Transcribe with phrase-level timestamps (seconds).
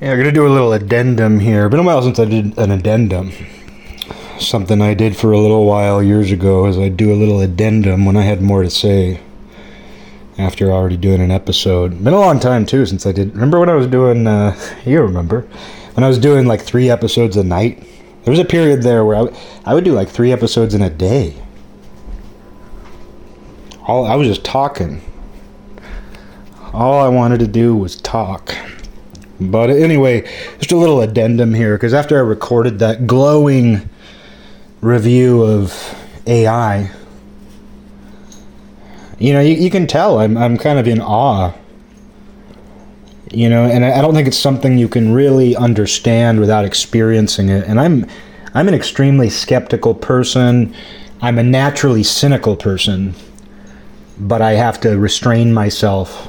[0.00, 1.68] Yeah, we're gonna do a little addendum here.
[1.68, 3.32] Been a while since I did an addendum.
[4.38, 8.04] Something I did for a little while years ago is I'd do a little addendum
[8.04, 9.20] when I had more to say
[10.36, 12.02] after already doing an episode.
[12.02, 13.32] Been a long time too since I did.
[13.34, 14.26] Remember when I was doing?
[14.26, 15.42] Uh, you remember
[15.94, 17.78] when I was doing like three episodes a night?
[18.24, 20.82] There was a period there where I, w- I would do like three episodes in
[20.82, 21.36] a day.
[23.86, 25.00] All I was just talking.
[26.72, 28.52] All I wanted to do was talk.
[29.50, 30.22] But anyway,
[30.58, 33.88] just a little addendum here because after I recorded that glowing
[34.80, 35.94] review of
[36.26, 36.90] AI,
[39.18, 41.52] you know, you, you can tell I'm, I'm kind of in awe.
[43.32, 47.48] You know, and I, I don't think it's something you can really understand without experiencing
[47.48, 47.64] it.
[47.66, 48.06] And I'm
[48.54, 50.74] I'm an extremely skeptical person.
[51.20, 53.14] I'm a naturally cynical person,
[54.18, 56.28] but I have to restrain myself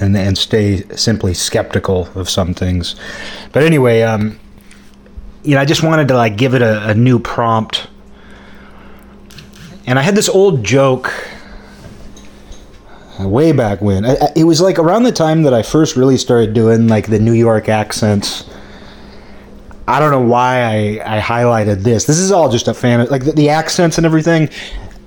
[0.00, 2.96] and and stay simply skeptical of some things.
[3.52, 4.38] But anyway, um,
[5.42, 7.86] you know, I just wanted to like give it a, a new prompt,
[9.86, 11.12] and I had this old joke
[13.20, 14.04] uh, way back when.
[14.04, 17.08] I, I, it was like around the time that I first really started doing like
[17.08, 18.48] the New York accents.
[19.86, 22.06] I don't know why I, I highlighted this.
[22.06, 24.48] This is all just a fan like the, the accents and everything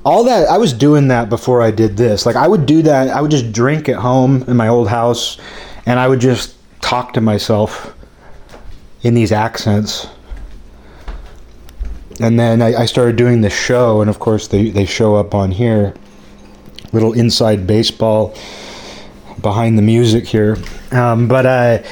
[0.07, 2.25] all that I was doing that before I did this.
[2.25, 3.09] Like I would do that.
[3.09, 5.37] I would just drink at home in my old house,
[5.85, 7.93] and I would just talk to myself
[9.01, 10.07] in these accents.
[12.21, 15.35] And then I, I started doing the show, and of course they they show up
[15.35, 15.93] on here.
[16.93, 18.33] Little inside baseball
[19.41, 20.57] behind the music here,
[20.93, 21.83] um, but uh,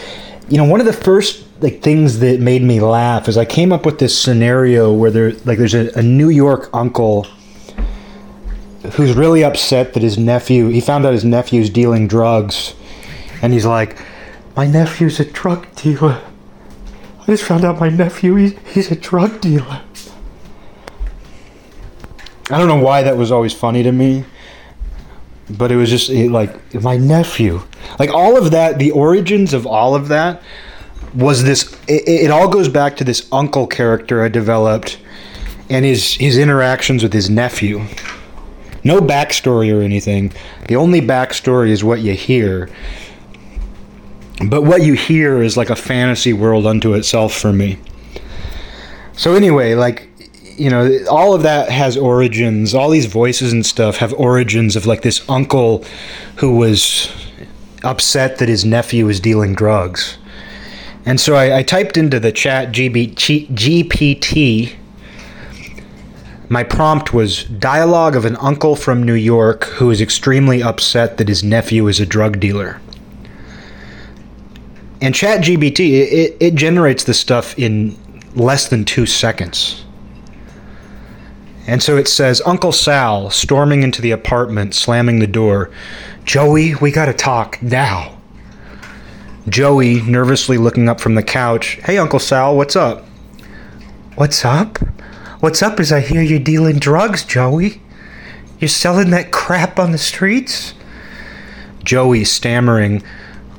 [0.48, 3.74] you know one of the first like things that made me laugh is I came
[3.74, 7.28] up with this scenario where there like there's a, a New York uncle
[8.94, 12.76] who's really upset that his nephew he found out his nephew's dealing drugs.
[13.42, 13.98] And he's like
[14.56, 16.22] my nephew's a drug dealer.
[17.22, 19.82] I just found out my nephew he's, he's a drug dealer.
[22.50, 24.26] I don't know why that was always funny to me
[25.50, 27.62] but it was just it, like my nephew.
[28.00, 30.42] Like all of that the origins of all of that
[31.14, 35.00] was this it, it all goes back to this uncle character i developed
[35.70, 37.86] and his his interactions with his nephew
[38.86, 40.32] no backstory or anything.
[40.68, 42.70] The only backstory is what you hear.
[44.48, 47.80] But what you hear is like a fantasy world unto itself for me.
[49.14, 50.10] So, anyway, like,
[50.58, 52.76] you know, all of that has origins.
[52.76, 55.84] All these voices and stuff have origins of like this uncle
[56.38, 57.12] who was
[57.84, 60.18] upset that his nephew was dealing drugs.
[61.06, 64.76] And so I, I typed into the chat GPT
[66.50, 71.28] my prompt was dialogue of an uncle from New York who is extremely upset that
[71.28, 72.80] his nephew is a drug dealer.
[75.02, 77.98] And ChatGPT, it, it generates this stuff in
[78.36, 79.84] less than two seconds.
[81.68, 85.72] And so it says Uncle Sal storming into the apartment, slamming the door.
[86.24, 88.18] Joey, we gotta talk now.
[89.50, 91.80] Joey nervously looking up from the couch.
[91.84, 93.06] Hey, Uncle Sal, what's up?
[94.16, 94.80] What's up?
[95.46, 97.80] What's up is I hear you're dealing drugs, Joey.
[98.58, 100.74] You're selling that crap on the streets?
[101.84, 103.04] Joey stammering,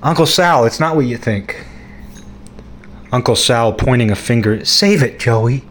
[0.03, 1.65] Uncle Sal, it's not what you think.
[3.13, 5.63] Uncle Sal pointing a finger, Save it, Joey.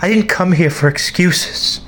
[0.00, 1.82] I didn't come here for excuses.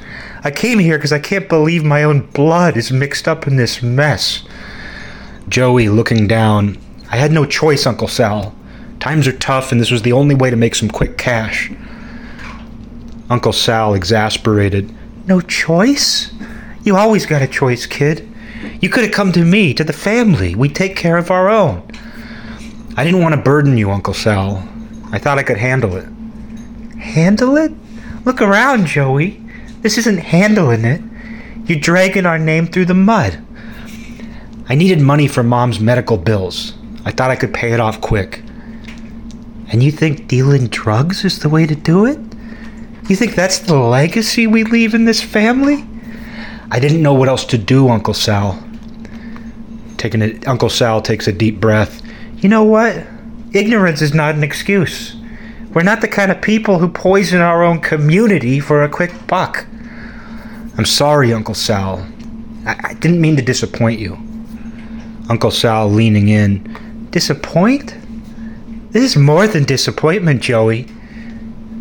[0.44, 3.82] I came here because I can't believe my own blood is mixed up in this
[3.82, 4.42] mess.
[5.48, 6.76] Joey looking down,
[7.10, 8.54] I had no choice, Uncle Sal.
[8.98, 11.72] Times are tough, and this was the only way to make some quick cash.
[13.30, 14.92] Uncle Sal, exasperated.
[15.28, 16.32] No choice?
[16.82, 18.28] You always got a choice, kid.
[18.80, 20.56] You could have come to me, to the family.
[20.56, 21.88] We take care of our own.
[22.96, 24.68] I didn't want to burden you, Uncle Sal.
[25.12, 26.08] I thought I could handle it.
[26.98, 27.72] Handle it?
[28.24, 29.40] Look around, Joey.
[29.80, 31.00] This isn't handling it.
[31.66, 33.42] You're dragging our name through the mud.
[34.68, 36.74] I needed money for Mom's medical bills.
[37.04, 38.42] I thought I could pay it off quick.
[39.72, 42.18] And you think dealing drugs is the way to do it?
[43.10, 45.84] You think that's the legacy we leave in this family?
[46.70, 48.62] I didn't know what else to do, Uncle Sal.
[49.96, 52.02] Taking it, Uncle Sal takes a deep breath.
[52.36, 53.04] You know what?
[53.52, 55.16] Ignorance is not an excuse.
[55.74, 59.66] We're not the kind of people who poison our own community for a quick buck.
[60.78, 62.06] I'm sorry, Uncle Sal.
[62.64, 64.12] I, I didn't mean to disappoint you.
[65.28, 67.08] Uncle Sal leaning in.
[67.10, 67.92] Disappoint?
[68.92, 70.86] This is more than disappointment, Joey.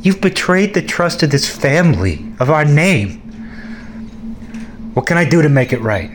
[0.02, 3.20] You've betrayed the trust of this family, of our name.
[4.94, 6.12] What can I do to make it right?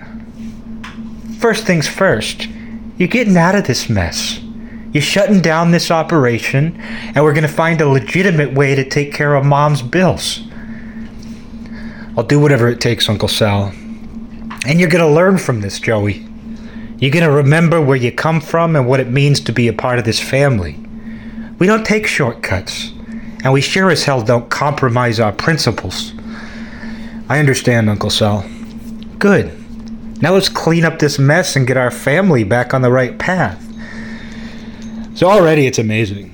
[1.39, 2.49] First things first,
[2.97, 4.41] you're getting out of this mess.
[4.93, 9.13] You're shutting down this operation, and we're going to find a legitimate way to take
[9.13, 10.41] care of mom's bills.
[12.17, 13.73] I'll do whatever it takes, Uncle Sal.
[14.67, 16.27] And you're going to learn from this, Joey.
[16.99, 19.73] You're going to remember where you come from and what it means to be a
[19.73, 20.79] part of this family.
[21.59, 22.94] We don't take shortcuts,
[23.45, 26.13] and we sure as hell don't compromise our principles.
[27.29, 28.49] I understand, Uncle Sal.
[29.19, 29.61] Good.
[30.23, 33.61] Now let's clean up this mess and get our family back on the right path.
[35.15, 36.31] So already it's amazing.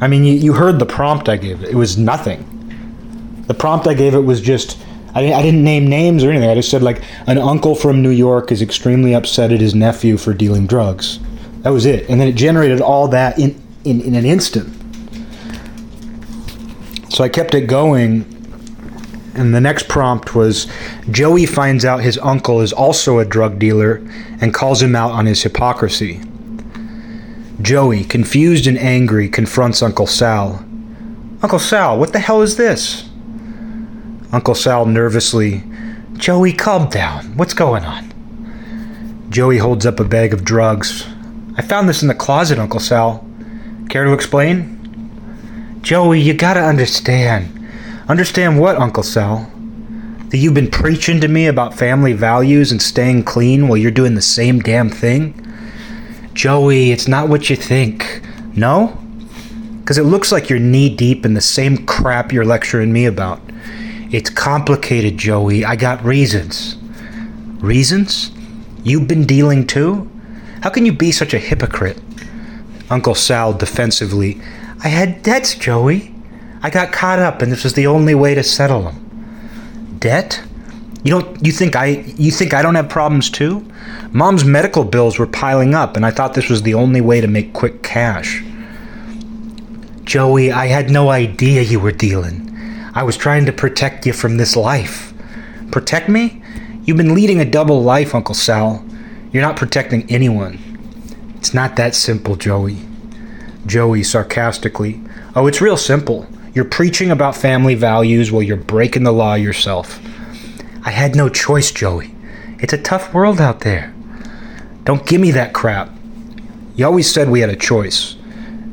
[0.00, 1.70] I mean, you, you heard the prompt I gave it.
[1.70, 3.44] It was nothing.
[3.46, 4.78] The prompt I gave it was just
[5.14, 6.50] I, I didn't name names or anything.
[6.50, 10.18] I just said like an uncle from New York is extremely upset at his nephew
[10.18, 11.20] for dealing drugs.
[11.62, 12.10] That was it.
[12.10, 14.75] And then it generated all that in, in, in an instant.
[17.16, 18.26] So I kept it going
[19.34, 20.66] and the next prompt was
[21.10, 24.06] Joey finds out his uncle is also a drug dealer
[24.38, 26.20] and calls him out on his hypocrisy.
[27.62, 30.62] Joey, confused and angry, confronts Uncle Sal.
[31.40, 33.08] Uncle Sal, what the hell is this?
[34.30, 35.64] Uncle Sal nervously,
[36.18, 37.34] Joey, calm down.
[37.38, 38.12] What's going on?
[39.30, 41.06] Joey holds up a bag of drugs.
[41.56, 43.26] I found this in the closet, Uncle Sal.
[43.88, 44.75] Care to explain?
[45.86, 47.48] Joey, you gotta understand.
[48.08, 49.48] Understand what, Uncle Sal?
[50.30, 54.16] That you've been preaching to me about family values and staying clean while you're doing
[54.16, 55.40] the same damn thing?
[56.34, 58.20] Joey, it's not what you think.
[58.56, 58.98] No?
[59.78, 63.40] Because it looks like you're knee deep in the same crap you're lecturing me about.
[64.10, 65.64] It's complicated, Joey.
[65.64, 66.78] I got reasons.
[67.60, 68.32] Reasons?
[68.82, 70.10] You've been dealing too?
[70.62, 72.00] How can you be such a hypocrite?
[72.90, 74.40] Uncle Sal defensively.
[74.82, 76.14] I had debts, Joey.
[76.62, 79.96] I got caught up and this was the only way to settle them.
[79.98, 80.42] Debt?
[81.04, 81.86] You don't you think I
[82.16, 83.64] you think I don't have problems too?
[84.10, 87.28] Mom's medical bills were piling up and I thought this was the only way to
[87.28, 88.42] make quick cash.
[90.02, 92.42] Joey, I had no idea you were dealing.
[92.94, 95.12] I was trying to protect you from this life.
[95.70, 96.42] Protect me?
[96.84, 98.84] You've been leading a double life, Uncle Sal.
[99.32, 100.58] You're not protecting anyone.
[101.36, 102.78] It's not that simple, Joey.
[103.66, 105.00] Joey sarcastically.
[105.34, 106.26] Oh, it's real simple.
[106.54, 110.00] You're preaching about family values while you're breaking the law yourself.
[110.84, 112.14] I had no choice, Joey.
[112.60, 113.92] It's a tough world out there.
[114.84, 115.90] Don't give me that crap.
[116.76, 118.16] You always said we had a choice.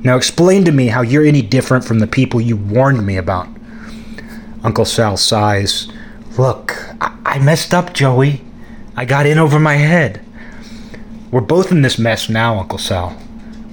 [0.04, 3.48] Now explain to me how you're any different from the people you warned me about.
[4.63, 5.92] Uncle Sal sighs.
[6.38, 8.42] Look, I, I messed up, Joey.
[8.95, 10.24] I got in over my head.
[11.31, 13.18] We're both in this mess now, Uncle Sal.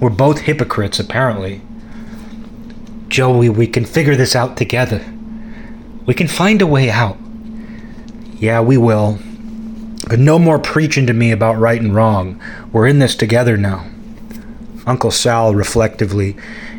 [0.01, 1.61] We're both hypocrites, apparently.
[3.07, 5.05] Joey, we can figure this out together.
[6.07, 7.17] We can find a way out.
[8.37, 9.19] Yeah, we will.
[10.09, 12.41] But no more preaching to me about right and wrong.
[12.73, 13.85] We're in this together now.
[14.87, 16.35] Uncle Sal reflectively,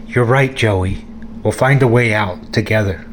[0.08, 1.04] You're right, Joey.
[1.44, 3.06] We'll find a way out together.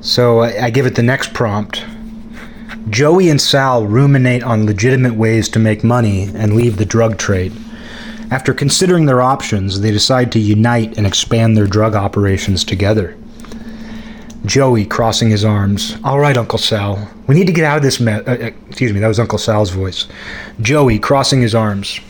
[0.00, 1.84] So I, give it the next prompt.
[2.90, 7.52] Joey and Sal ruminate on legitimate ways to make money and leave the drug trade.
[8.30, 13.16] After considering their options, they decide to unite and expand their drug operations together.
[14.46, 15.96] Joey crossing his arms.
[16.04, 17.10] All right, Uncle Sal.
[17.26, 18.26] We need to get out of this mess.
[18.26, 20.06] Uh, uh, excuse me, that was Uncle Sal's voice.
[20.60, 22.00] Joey crossing his arms.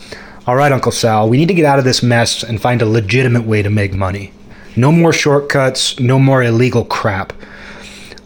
[0.46, 1.28] All right, Uncle Sal.
[1.28, 3.94] We need to get out of this mess and find a legitimate way to make
[3.94, 4.32] money.
[4.76, 7.32] No more shortcuts, no more illegal crap.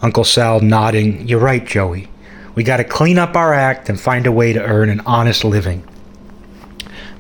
[0.03, 1.27] Uncle Sal nodding.
[1.27, 2.09] You're right, Joey.
[2.55, 5.45] We got to clean up our act and find a way to earn an honest
[5.45, 5.87] living.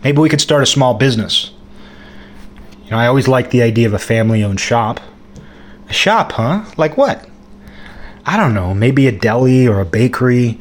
[0.05, 1.53] Maybe we could start a small business.
[2.85, 5.01] You know, I always liked the idea of a family owned shop.
[5.89, 6.65] A shop, huh?
[6.77, 7.29] Like what?
[8.25, 10.59] I don't know, maybe a deli or a bakery.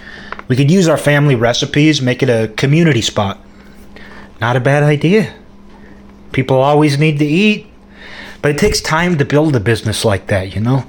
[0.48, 3.40] We could use our family recipes, make it a community spot.
[4.40, 5.34] Not a bad idea.
[6.32, 7.68] People always need to eat.
[8.42, 10.86] But it takes time to build a business like that, you know?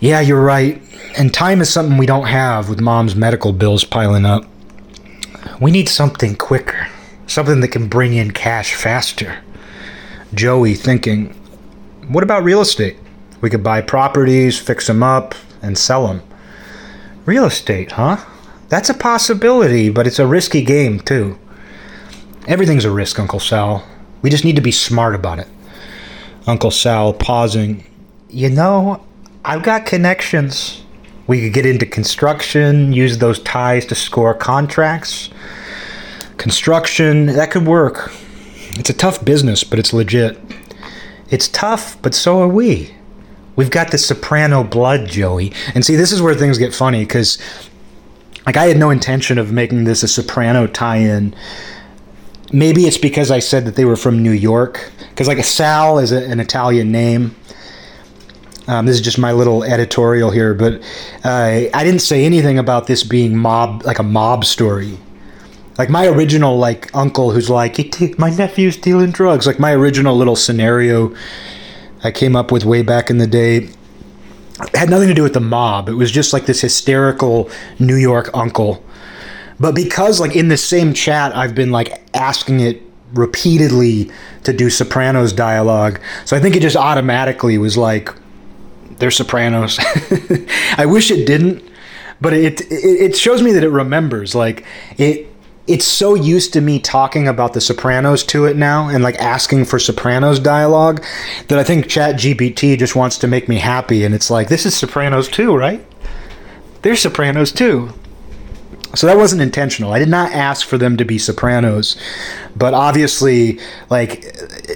[0.00, 0.80] Yeah, you're right.
[1.16, 4.44] And time is something we don't have with mom's medical bills piling up.
[5.60, 6.88] We need something quicker,
[7.26, 9.42] something that can bring in cash faster.
[10.32, 11.34] Joey thinking,
[12.08, 12.96] what about real estate?
[13.42, 16.22] We could buy properties, fix them up, and sell them.
[17.26, 18.16] Real estate, huh?
[18.68, 21.38] That's a possibility, but it's a risky game, too.
[22.48, 23.86] Everything's a risk, Uncle Sal.
[24.22, 25.48] We just need to be smart about it.
[26.46, 27.84] Uncle Sal pausing.
[28.30, 29.04] You know,
[29.44, 30.82] I've got connections.
[31.26, 35.30] We could get into construction, use those ties to score contracts.
[36.36, 38.12] Construction, that could work.
[38.72, 40.38] It's a tough business, but it's legit.
[41.30, 42.94] It's tough, but so are we.
[43.54, 45.52] We've got the soprano blood, Joey.
[45.74, 47.38] And see, this is where things get funny because
[48.46, 51.34] like I had no intention of making this a Soprano tie-in.
[52.52, 56.12] Maybe it's because I said that they were from New York, because like Sal is
[56.12, 57.34] a, an Italian name.
[58.68, 60.80] Um, this is just my little editorial here, but
[61.24, 64.96] uh, I didn't say anything about this being mob, like a mob story.
[65.78, 67.76] Like my original, like uncle who's like,
[68.18, 69.46] my nephew's dealing drugs.
[69.46, 71.14] Like my original little scenario
[72.04, 73.68] I came up with way back in the day
[74.74, 75.88] had nothing to do with the mob.
[75.88, 78.84] It was just like this hysterical New York uncle.
[79.58, 84.10] But because like in the same chat I've been like asking it repeatedly
[84.44, 86.00] to do Sopranos dialogue.
[86.24, 88.12] So I think it just automatically was like
[89.02, 89.78] they're Sopranos.
[90.78, 91.62] I wish it didn't,
[92.20, 94.64] but it, it it shows me that it remembers like
[94.96, 95.26] it
[95.66, 99.64] it's so used to me talking about the Sopranos to it now and like asking
[99.64, 101.04] for Sopranos dialogue
[101.48, 104.04] that I think Chat GPT just wants to make me happy.
[104.04, 105.84] And it's like, this is Sopranos too, right?
[106.82, 107.92] They're Sopranos too.
[108.94, 109.92] So that wasn't intentional.
[109.92, 111.96] I did not ask for them to be Sopranos,
[112.54, 114.22] but obviously, like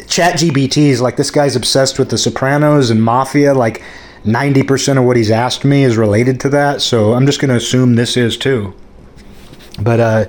[0.07, 3.53] Chat GPT is like this guy's obsessed with the Sopranos and Mafia.
[3.53, 3.83] Like
[4.27, 6.83] ninety percent of what he's asked me is related to that.
[6.83, 8.75] So I'm just going to assume this is too.
[9.81, 10.25] But uh,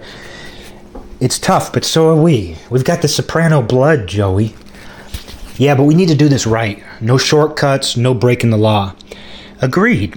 [1.20, 2.58] it's tough, but so are we.
[2.70, 4.54] We've got the soprano blood, Joey.
[5.58, 6.84] Yeah, but we need to do this right.
[7.02, 8.94] No shortcuts, no breaking the law.
[9.62, 10.16] Agreed.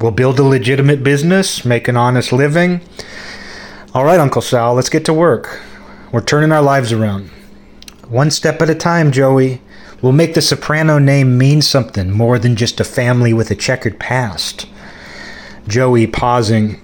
[0.00, 2.80] We'll build a legitimate business, make an honest living.
[3.94, 5.60] All right, Uncle Sal, let's get to work.
[6.12, 7.30] We're turning our lives around.
[8.06, 9.60] One step at a time, Joey.
[10.00, 13.98] We'll make the soprano name mean something more than just a family with a checkered
[13.98, 14.66] past.
[15.66, 16.80] Joey, pausing,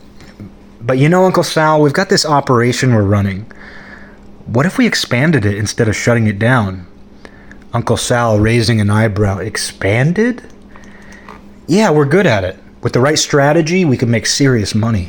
[0.80, 3.50] but you know, Uncle Sal, we've got this operation we're running.
[4.44, 6.87] What if we expanded it instead of shutting it down?
[7.73, 9.38] Uncle Sal raising an eyebrow.
[9.38, 10.42] Expanded?
[11.66, 12.59] Yeah, we're good at it.
[12.83, 15.09] With the right strategy, we could make serious money.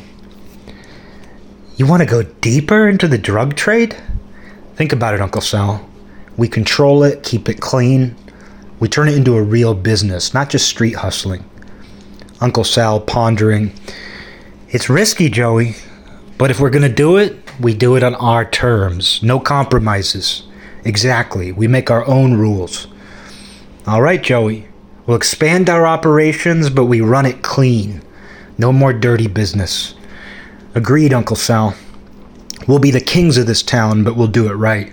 [1.76, 3.94] You want to go deeper into the drug trade?
[4.76, 5.86] Think about it, Uncle Sal.
[6.36, 8.14] We control it, keep it clean.
[8.78, 11.48] We turn it into a real business, not just street hustling.
[12.40, 13.72] Uncle Sal pondering.
[14.68, 15.76] It's risky, Joey,
[16.36, 19.22] but if we're going to do it, we do it on our terms.
[19.22, 20.42] No compromises.
[20.84, 21.52] Exactly.
[21.52, 22.86] We make our own rules.
[23.86, 24.68] All right, Joey.
[25.06, 28.02] We'll expand our operations, but we run it clean.
[28.58, 29.94] No more dirty business.
[30.74, 31.74] Agreed, Uncle Sal.
[32.66, 34.92] We'll be the kings of this town, but we'll do it right.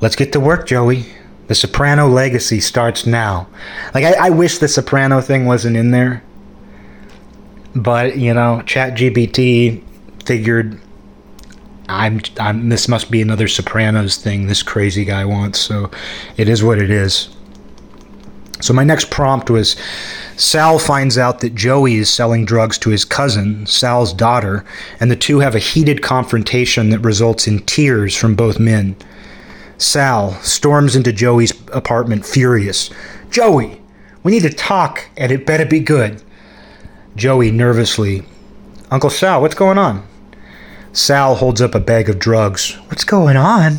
[0.00, 1.06] Let's get to work, Joey.
[1.48, 3.48] The Soprano legacy starts now.
[3.94, 6.22] Like, I, I wish the Soprano thing wasn't in there
[7.76, 9.82] but you know, ChatGPT
[10.24, 10.80] figured
[11.88, 15.60] I'm, I'm this must be another Sopranos thing this crazy guy wants.
[15.60, 15.90] So
[16.36, 17.28] it is what it is.
[18.60, 19.76] So my next prompt was
[20.36, 24.64] Sal finds out that Joey is selling drugs to his cousin, Sal's daughter,
[24.98, 28.96] and the two have a heated confrontation that results in tears from both men.
[29.78, 32.90] Sal storms into Joey's apartment furious.
[33.30, 33.80] Joey,
[34.22, 36.22] we need to talk, and it better be good.
[37.14, 38.24] Joey nervously,
[38.90, 40.06] Uncle Sal, what's going on?
[40.92, 42.74] Sal holds up a bag of drugs.
[42.86, 43.78] What's going on?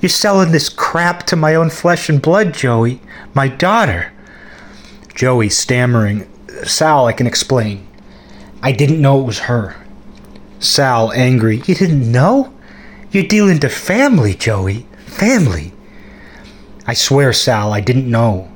[0.00, 3.00] You're selling this crap to my own flesh and blood, Joey.
[3.34, 4.12] My daughter.
[5.14, 6.28] Joey stammering.
[6.64, 7.86] Sal, I can explain.
[8.62, 9.76] I didn't know it was her.
[10.58, 11.62] Sal, angry.
[11.66, 12.52] You didn't know?
[13.12, 14.87] You're dealing to family, Joey.
[15.18, 15.72] Family.
[16.86, 18.50] I swear, Sal, I didn't know.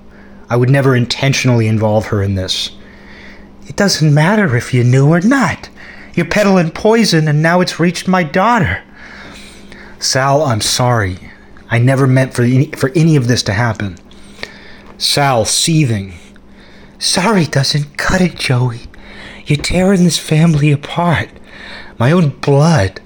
[0.48, 2.70] I would never intentionally involve her in this.
[3.66, 5.68] It doesn't matter if you knew or not.
[6.14, 8.82] You're peddling poison and now it's reached my daughter.
[9.98, 11.18] Sal, I'm sorry.
[11.68, 13.96] I never meant for any, for any of this to happen.
[14.98, 16.14] Sal, seething.
[16.98, 18.82] Sorry doesn't cut it, Joey.
[19.46, 21.28] You're tearing this family apart.
[21.98, 23.00] My own blood.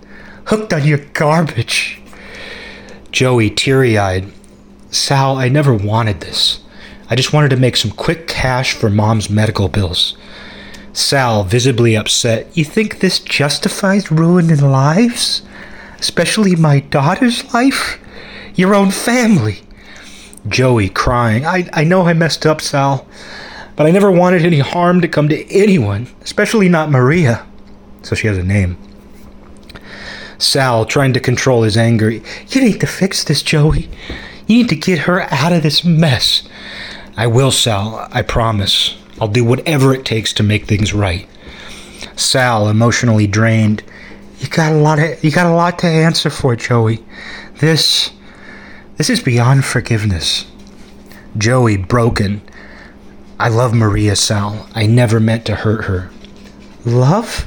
[0.46, 2.02] Hooked on your garbage.
[3.16, 4.30] Joey, teary eyed.
[4.90, 6.60] Sal, I never wanted this.
[7.08, 10.18] I just wanted to make some quick cash for mom's medical bills.
[10.92, 12.54] Sal, visibly upset.
[12.54, 15.40] You think this justifies ruining lives?
[15.98, 17.98] Especially my daughter's life?
[18.54, 19.62] Your own family?
[20.46, 21.46] Joey, crying.
[21.46, 23.08] I, I know I messed up, Sal,
[23.76, 27.46] but I never wanted any harm to come to anyone, especially not Maria.
[28.02, 28.76] So she has a name.
[30.38, 32.10] Sal, trying to control his anger.
[32.10, 33.88] You need to fix this, Joey.
[34.46, 36.48] You need to get her out of this mess.
[37.16, 38.08] I will, Sal.
[38.12, 38.96] I promise.
[39.20, 41.28] I'll do whatever it takes to make things right.
[42.16, 43.82] Sal, emotionally drained.
[44.38, 47.02] You got a lot of you got a lot to answer for, Joey.
[47.58, 48.10] This
[48.98, 50.46] this is beyond forgiveness.
[51.38, 52.42] Joey, broken.
[53.38, 54.68] I love Maria Sal.
[54.74, 56.10] I never meant to hurt her.
[56.84, 57.46] Love?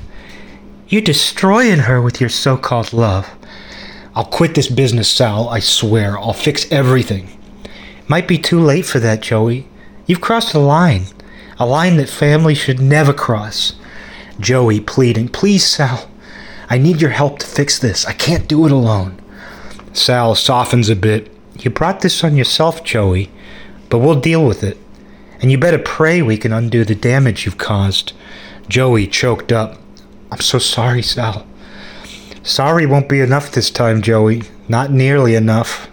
[0.89, 3.29] You're destroying her with your so called love.
[4.15, 6.17] I'll quit this business, Sal, I swear.
[6.17, 7.37] I'll fix everything.
[8.07, 9.67] Might be too late for that, Joey.
[10.07, 11.03] You've crossed a line.
[11.59, 13.75] A line that family should never cross.
[14.39, 16.09] Joey pleading, Please, Sal.
[16.71, 18.07] I need your help to fix this.
[18.07, 19.21] I can't do it alone.
[19.93, 21.31] Sal softens a bit.
[21.59, 23.29] You brought this on yourself, Joey,
[23.89, 24.77] but we'll deal with it.
[25.39, 28.13] And you better pray we can undo the damage you've caused.
[28.67, 29.77] Joey choked up.
[30.31, 31.45] I'm so sorry, Sal.
[32.43, 34.43] Sorry won't be enough this time, Joey.
[34.67, 35.89] Not nearly enough.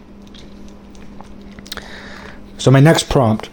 [2.59, 3.49] So, my next prompt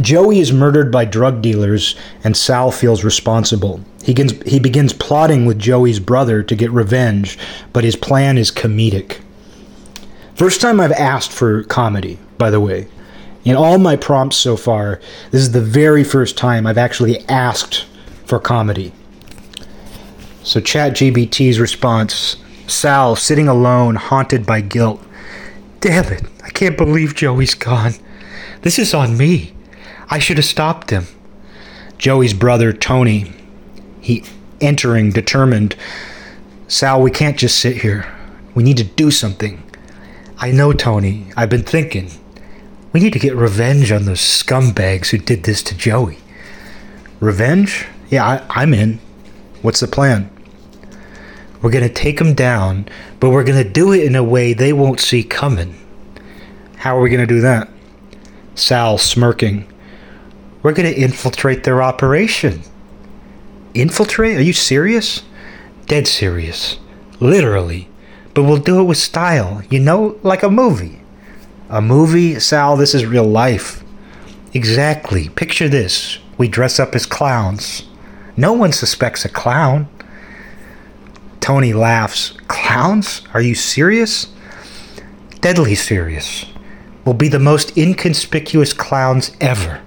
[0.00, 3.80] Joey is murdered by drug dealers, and Sal feels responsible.
[4.02, 7.38] He begins, he begins plotting with Joey's brother to get revenge,
[7.72, 9.20] but his plan is comedic.
[10.34, 12.88] First time I've asked for comedy, by the way.
[13.44, 15.00] In all my prompts so far,
[15.30, 17.86] this is the very first time I've actually asked
[18.26, 18.92] for comedy.
[20.44, 22.36] So, ChatGPT's response
[22.66, 25.02] Sal sitting alone, haunted by guilt.
[25.80, 27.94] Damn it, I can't believe Joey's gone.
[28.60, 29.54] This is on me.
[30.10, 31.06] I should have stopped him.
[31.96, 33.32] Joey's brother, Tony,
[34.02, 34.22] he
[34.60, 35.76] entering, determined.
[36.68, 38.06] Sal, we can't just sit here.
[38.54, 39.62] We need to do something.
[40.36, 41.26] I know, Tony.
[41.38, 42.10] I've been thinking.
[42.92, 46.18] We need to get revenge on those scumbags who did this to Joey.
[47.18, 47.86] Revenge?
[48.10, 49.00] Yeah, I, I'm in.
[49.62, 50.30] What's the plan?
[51.64, 52.86] We're going to take them down,
[53.20, 55.74] but we're going to do it in a way they won't see coming.
[56.76, 57.70] How are we going to do that?
[58.54, 59.66] Sal smirking.
[60.62, 62.64] We're going to infiltrate their operation.
[63.72, 64.36] Infiltrate?
[64.36, 65.22] Are you serious?
[65.86, 66.78] Dead serious.
[67.18, 67.88] Literally.
[68.34, 71.00] But we'll do it with style, you know, like a movie.
[71.70, 72.38] A movie?
[72.40, 73.82] Sal, this is real life.
[74.52, 75.30] Exactly.
[75.30, 76.18] Picture this.
[76.36, 77.84] We dress up as clowns.
[78.36, 79.88] No one suspects a clown.
[81.44, 82.32] Tony laughs.
[82.48, 83.20] Clowns?
[83.34, 84.28] Are you serious?
[85.42, 86.46] Deadly serious.
[87.04, 89.82] We'll be the most inconspicuous clowns ever.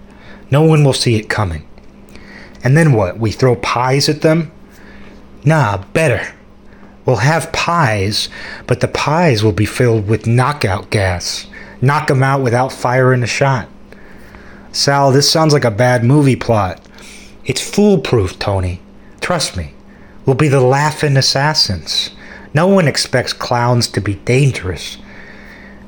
[0.52, 1.68] No one will see it coming.
[2.64, 3.18] And then what?
[3.18, 4.52] We throw pies at them?
[5.44, 6.32] Nah, better.
[7.08, 8.30] We'll have pies,
[8.68, 11.48] but the pies will be filled with knockout gas.
[11.82, 13.68] Knock 'em out without firing a shot.
[14.72, 16.80] Sal, this sounds like a bad movie plot.
[17.46, 18.80] It's foolproof, Tony.
[19.22, 19.74] Trust me.
[20.28, 22.12] We'll be the laughing assassins.
[22.54, 24.98] No one expects clowns to be dangerous.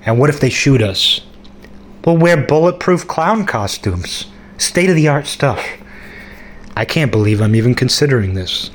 [0.06, 1.20] And what if they shoot us?
[2.06, 4.28] We'll wear bulletproof clown costumes.
[4.58, 5.62] State of the art stuff.
[6.74, 8.72] I can't believe I'm even considering this.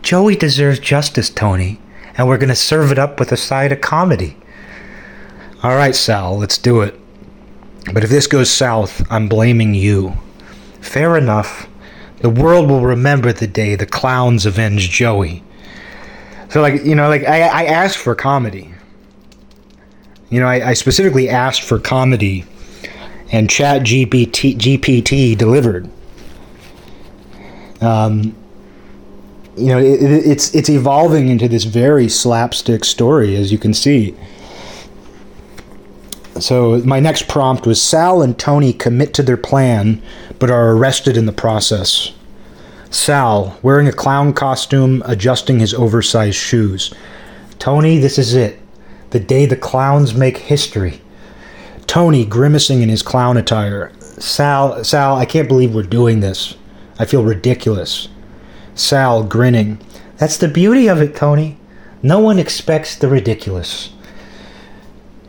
[0.00, 1.78] Joey deserves justice, Tony,
[2.16, 4.38] and we're going to serve it up with a side of comedy.
[5.62, 6.98] All right, Sal, let's do it.
[7.92, 10.14] But if this goes south, I'm blaming you.
[10.80, 11.68] Fair enough.
[12.20, 15.42] The world will remember the day the clowns avenged Joey.
[16.50, 18.74] So, like, you know, like, I, I asked for comedy.
[20.28, 22.44] You know, I, I specifically asked for comedy
[23.32, 25.88] and Chat GPT, GPT delivered.
[27.80, 28.34] Um,
[29.56, 34.14] you know, it, it's it's evolving into this very slapstick story, as you can see.
[36.40, 40.02] So my next prompt was Sal and Tony commit to their plan,
[40.38, 42.12] but are arrested in the process.
[42.90, 46.92] Sal, wearing a clown costume, adjusting his oversized shoes.
[47.58, 48.58] Tony, this is it.
[49.10, 51.00] The day the clowns make history.
[51.86, 53.92] Tony grimacing in his clown attire.
[54.00, 56.56] Sal, Sal, I can't believe we're doing this.
[56.98, 58.08] I feel ridiculous.
[58.74, 59.78] Sal grinning.
[60.16, 61.58] That's the beauty of it, Tony.
[62.02, 63.90] No one expects the ridiculous.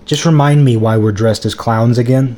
[0.06, 2.38] Just remind me why we're dressed as clowns again.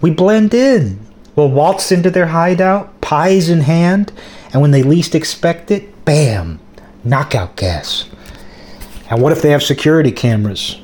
[0.00, 1.00] We blend in.
[1.36, 4.12] We'll waltz into their hideout, pies in hand,
[4.52, 6.58] and when they least expect it, bam,
[7.04, 8.08] knockout gas.
[9.10, 10.80] And what if they have security cameras?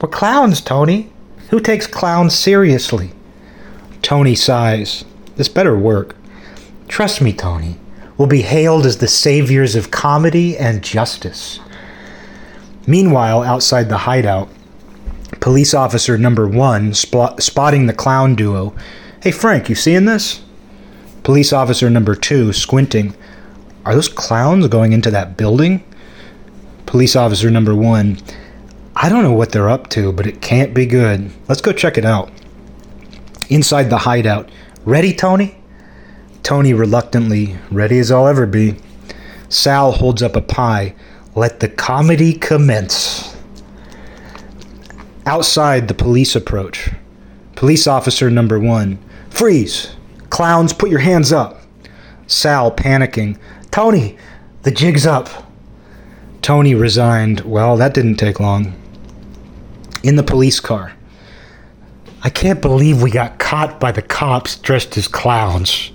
[0.00, 1.12] We're clowns, Tony.
[1.50, 3.10] Who takes clowns seriously?
[4.02, 5.04] Tony sighs.
[5.36, 6.16] This better work.
[6.88, 7.78] Trust me, Tony.
[8.16, 11.60] We'll be hailed as the saviors of comedy and justice.
[12.86, 14.48] Meanwhile, outside the hideout,
[15.48, 18.74] police officer number one spot- spotting the clown duo.
[19.22, 20.42] Hey, Frank, you seeing this?
[21.22, 23.16] Police officer number two squinting.
[23.86, 25.82] Are those clowns going into that building?
[26.84, 28.18] Police officer number one.
[28.94, 31.30] I don't know what they're up to, but it can't be good.
[31.48, 32.30] Let's go check it out.
[33.48, 34.50] Inside the hideout.
[34.84, 35.56] Ready, Tony?
[36.42, 38.74] Tony reluctantly, ready as I'll ever be.
[39.48, 40.94] Sal holds up a pie.
[41.34, 43.17] Let the comedy commence.
[45.28, 46.88] Outside, the police approach.
[47.54, 48.98] Police officer number one.
[49.28, 49.94] Freeze!
[50.30, 51.60] Clowns, put your hands up.
[52.26, 53.38] Sal panicking.
[53.70, 54.16] Tony,
[54.62, 55.28] the jig's up.
[56.40, 57.40] Tony resigned.
[57.40, 58.72] Well, that didn't take long.
[60.02, 60.94] In the police car.
[62.22, 65.90] I can't believe we got caught by the cops dressed as clowns.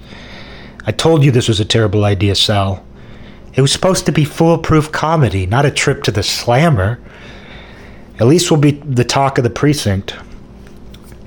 [0.85, 2.85] I told you this was a terrible idea, Sal.
[3.55, 6.99] It was supposed to be foolproof comedy, not a trip to the slammer.
[8.19, 10.15] At least we'll be the talk of the precinct.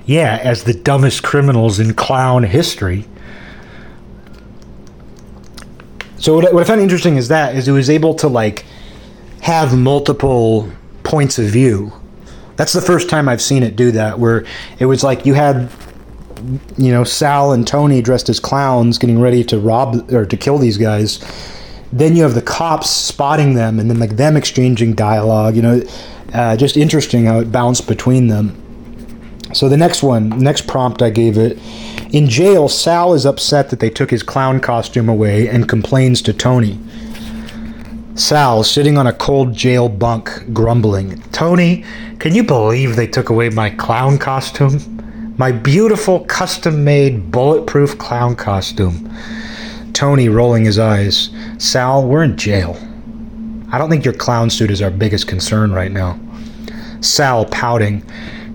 [0.04, 3.06] Yeah, as the dumbest criminals in clown history.
[6.18, 8.64] So what I, what I found interesting is that is it was able to like
[9.42, 10.70] have multiple
[11.02, 11.92] points of view.
[12.56, 14.46] That's the first time I've seen it do that, where
[14.78, 15.70] it was like you had,
[16.78, 20.58] you know, Sal and Tony dressed as clowns getting ready to rob or to kill
[20.58, 21.18] these guys.
[21.92, 25.56] Then you have the cops spotting them, and then like them exchanging dialogue.
[25.56, 25.82] You know,
[26.32, 28.62] uh, just interesting how it bounced between them.
[29.54, 31.58] So the next one, next prompt I gave it.
[32.12, 36.32] In jail, Sal is upset that they took his clown costume away and complains to
[36.32, 36.78] Tony.
[38.16, 41.84] Sal, sitting on a cold jail bunk, grumbling, Tony,
[42.18, 45.34] can you believe they took away my clown costume?
[45.38, 49.14] My beautiful, custom made, bulletproof clown costume.
[49.96, 51.30] Tony rolling his eyes.
[51.56, 52.76] Sal, we're in jail.
[53.72, 56.20] I don't think your clown suit is our biggest concern right now.
[57.00, 58.04] Sal pouting.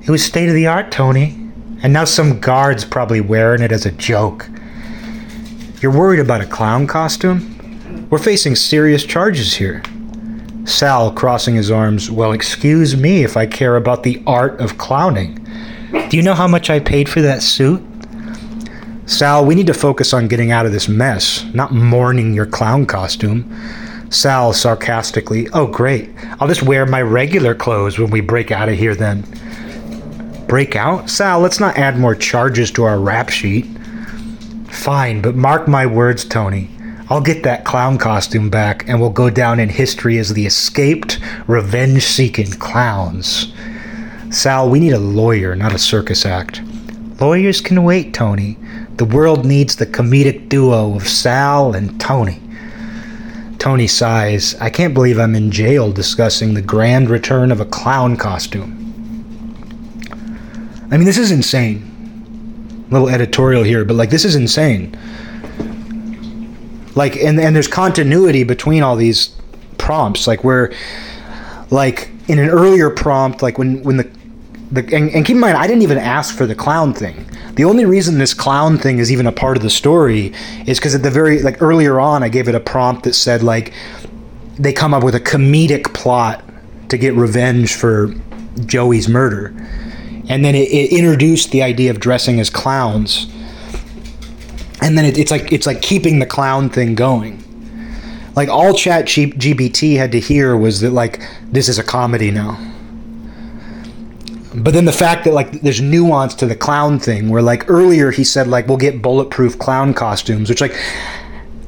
[0.03, 1.35] It was state of the art, Tony.
[1.81, 4.47] And now some guard's probably wearing it as a joke.
[5.81, 8.07] You're worried about a clown costume?
[8.11, 9.81] We're facing serious charges here.
[10.65, 15.43] Sal, crossing his arms, Well, excuse me if I care about the art of clowning.
[16.09, 17.81] Do you know how much I paid for that suit?
[19.05, 22.85] Sal, we need to focus on getting out of this mess, not mourning your clown
[22.85, 23.51] costume.
[24.09, 26.09] Sal, sarcastically, Oh, great.
[26.39, 29.23] I'll just wear my regular clothes when we break out of here then.
[30.47, 31.09] Break out?
[31.09, 33.65] Sal, let's not add more charges to our rap sheet.
[34.69, 36.69] Fine, but mark my words, Tony.
[37.09, 41.19] I'll get that clown costume back, and we'll go down in history as the escaped,
[41.47, 43.53] revenge seeking clowns.
[44.29, 46.61] Sal, we need a lawyer, not a circus act.
[47.19, 48.57] Lawyers can wait, Tony.
[48.97, 52.41] The world needs the comedic duo of Sal and Tony.
[53.57, 54.55] Tony sighs.
[54.55, 58.77] I can't believe I'm in jail discussing the grand return of a clown costume.
[60.91, 61.87] I mean, this is insane.
[62.89, 64.97] little editorial here, but like, this is insane
[66.95, 69.35] like and and there's continuity between all these
[69.77, 70.71] prompts like where
[71.69, 74.11] like in an earlier prompt like when when the
[74.71, 77.25] the and, and keep in mind I didn't even ask for the clown thing.
[77.55, 80.33] The only reason this clown thing is even a part of the story
[80.65, 83.43] is because at the very like earlier on I gave it a prompt that said
[83.43, 83.73] like
[84.57, 86.43] they come up with a comedic plot
[86.89, 88.13] to get revenge for
[88.65, 89.53] Joey's murder.
[90.29, 93.27] And then it, it introduced the idea of dressing as clowns
[94.81, 97.37] and then it, it's like it's like keeping the clown thing going
[98.35, 102.57] like all ChatGPT had to hear was that like this is a comedy now
[104.55, 108.11] but then the fact that like there's nuance to the clown thing where like earlier
[108.11, 110.75] he said like we'll get bulletproof clown costumes which like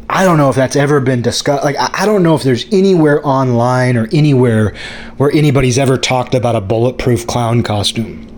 [0.10, 3.26] i don't know if that's ever been discussed like i don't know if there's anywhere
[3.26, 4.76] online or anywhere
[5.18, 8.30] where anybody's ever talked about a bulletproof clown costume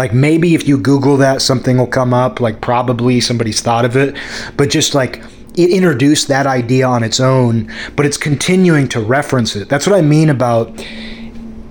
[0.00, 2.40] like maybe if you Google that, something will come up.
[2.40, 4.16] Like probably somebody's thought of it,
[4.56, 5.22] but just like
[5.56, 9.68] it introduced that idea on its own, but it's continuing to reference it.
[9.68, 10.72] That's what I mean about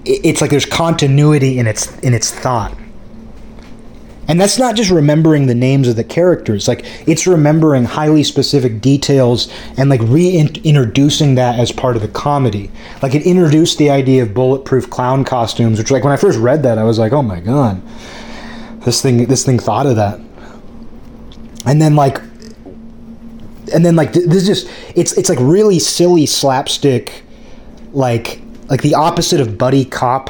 [0.10, 2.76] it's like there's continuity in its in its thought.
[4.28, 8.80] And that's not just remembering the names of the characters, like it's remembering highly specific
[8.80, 12.70] details and like reintroducing that as part of the comedy.
[13.02, 16.62] Like it introduced the idea of bulletproof clown costumes, which like when I first read
[16.62, 17.82] that, I was like, oh my god,
[18.82, 20.20] this thing this thing thought of that.
[21.66, 22.20] And then like,
[23.74, 27.24] and then like this is just it's it's like really silly slapstick,
[27.94, 30.30] like like the opposite of buddy cop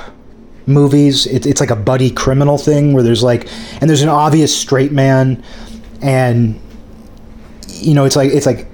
[0.65, 1.25] movies.
[1.27, 3.47] It's it's like a buddy criminal thing where there's like,
[3.81, 5.43] and there's an obvious straight man,
[6.01, 6.59] and
[7.67, 8.67] you know, it's like it's like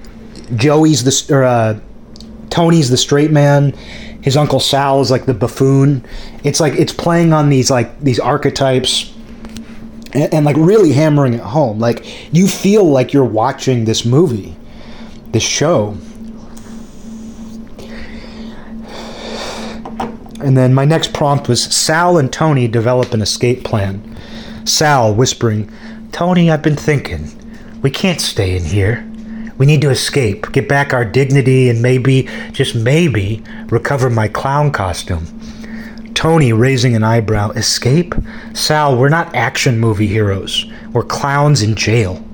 [0.54, 1.80] Joey's the or uh,
[2.50, 3.72] Tony's the straight man.
[4.22, 6.04] His uncle Sal is like the buffoon.
[6.44, 9.12] It's like it's playing on these like these archetypes.
[10.12, 11.78] And, and like really hammering it home.
[11.78, 14.56] Like you feel like you're watching this movie,
[15.32, 15.96] this show,
[20.46, 24.16] And then my next prompt was Sal and Tony develop an escape plan.
[24.64, 25.68] Sal whispering,
[26.12, 27.32] Tony, I've been thinking.
[27.82, 29.04] We can't stay in here.
[29.58, 34.70] We need to escape, get back our dignity, and maybe, just maybe, recover my clown
[34.70, 35.26] costume.
[36.14, 37.50] Tony raising an eyebrow.
[37.50, 38.14] Escape?
[38.54, 40.64] Sal, we're not action movie heroes.
[40.92, 42.24] We're clowns in jail.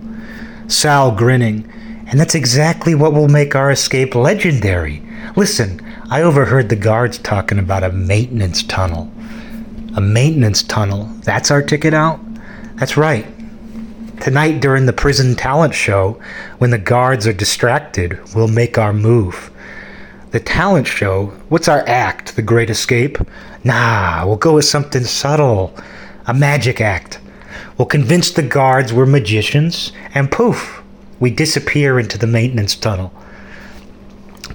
[0.69, 1.67] Sal grinning.
[2.09, 5.03] And that's exactly what will make our escape legendary.
[5.35, 5.81] Listen,
[6.13, 9.11] I overheard the guards talking about a maintenance tunnel.
[9.97, 11.05] A maintenance tunnel.
[11.23, 12.21] That's our ticket out?
[12.77, 13.25] That's right.
[14.21, 16.21] Tonight, during the prison talent show,
[16.59, 19.51] when the guards are distracted, we'll make our move.
[20.33, 21.29] The talent show?
[21.49, 22.37] What's our act?
[22.37, 23.17] The Great Escape?
[23.65, 25.75] Nah, we'll go with something subtle.
[26.27, 27.21] A magic act.
[27.79, 30.83] We'll convince the guards we're magicians, and poof,
[31.21, 33.15] we disappear into the maintenance tunnel.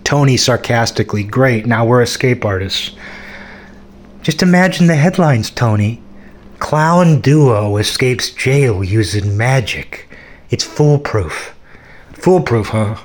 [0.08, 2.92] Tony sarcastically, Great, now we're escape artists.
[4.22, 6.02] Just imagine the headlines, Tony.
[6.60, 10.08] Clown duo escapes jail using magic.
[10.50, 11.54] It's foolproof.
[12.14, 12.96] Foolproof, huh?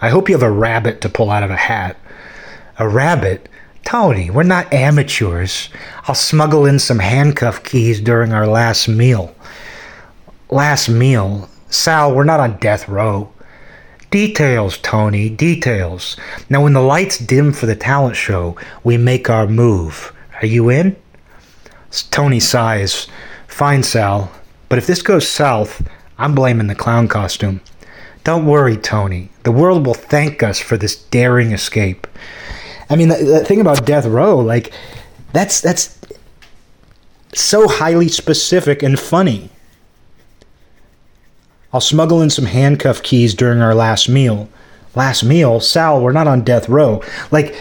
[0.00, 1.96] I hope you have a rabbit to pull out of a hat.
[2.76, 3.48] A rabbit?
[3.84, 5.68] Tony, we're not amateurs.
[6.08, 9.32] I'll smuggle in some handcuff keys during our last meal.
[10.50, 11.48] Last meal?
[11.70, 13.31] Sal, we're not on death row.
[14.12, 16.18] Details, Tony, details.
[16.50, 20.12] Now, when the lights dim for the talent show, we make our move.
[20.40, 20.96] Are you in?
[22.10, 23.08] Tony sighs.
[23.48, 24.30] Fine, Sal.
[24.68, 25.82] But if this goes south,
[26.18, 27.62] I'm blaming the clown costume.
[28.22, 29.30] Don't worry, Tony.
[29.44, 32.06] The world will thank us for this daring escape.
[32.90, 34.74] I mean, the, the thing about death row, like,
[35.32, 35.98] that's that's
[37.32, 39.48] so highly specific and funny.
[41.72, 44.48] I'll smuggle in some handcuff keys during our last meal.
[44.94, 47.02] Last meal, Sal, we're not on death row.
[47.30, 47.58] Like,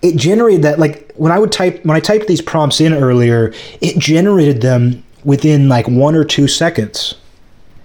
[0.00, 0.78] it generated that.
[0.78, 5.04] Like when I would type when I typed these prompts in earlier, it generated them
[5.24, 7.14] within like one or two seconds.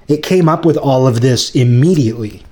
[0.08, 2.44] It came up with all of this immediately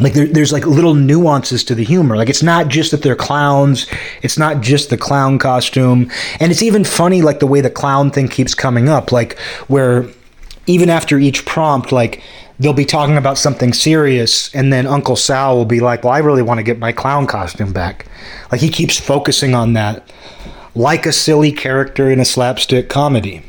[0.00, 3.14] like there, there's like little nuances to the humor like it's not just that they're
[3.14, 3.86] clowns
[4.22, 8.10] it's not just the clown costume and it's even funny like the way the clown
[8.10, 10.08] thing keeps coming up like where
[10.66, 12.22] even after each prompt like
[12.58, 16.18] they'll be talking about something serious and then uncle sal will be like well i
[16.18, 18.06] really want to get my clown costume back
[18.50, 20.08] like he keeps focusing on that
[20.74, 23.42] like a silly character in a slapstick comedy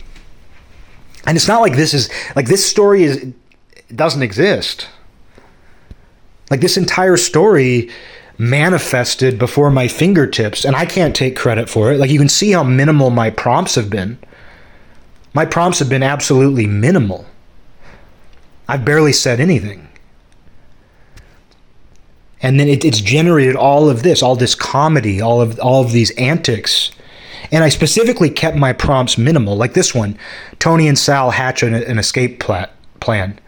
[1.26, 3.34] and it's not like this is like this story is
[3.96, 4.88] doesn't exist
[6.50, 7.90] like this entire story
[8.38, 12.00] manifested before my fingertips, and I can't take credit for it.
[12.00, 14.18] Like you can see how minimal my prompts have been.
[15.34, 17.26] My prompts have been absolutely minimal.
[18.68, 19.90] I've barely said anything.
[22.42, 25.92] And then it, it's generated all of this, all this comedy, all of all of
[25.92, 26.92] these antics.
[27.52, 30.18] And I specifically kept my prompts minimal, like this one.
[30.60, 33.40] Tony and Sal hatch an, an escape plat, plan.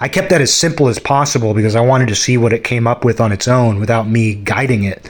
[0.00, 2.86] I kept that as simple as possible because I wanted to see what it came
[2.86, 5.08] up with on its own without me guiding it.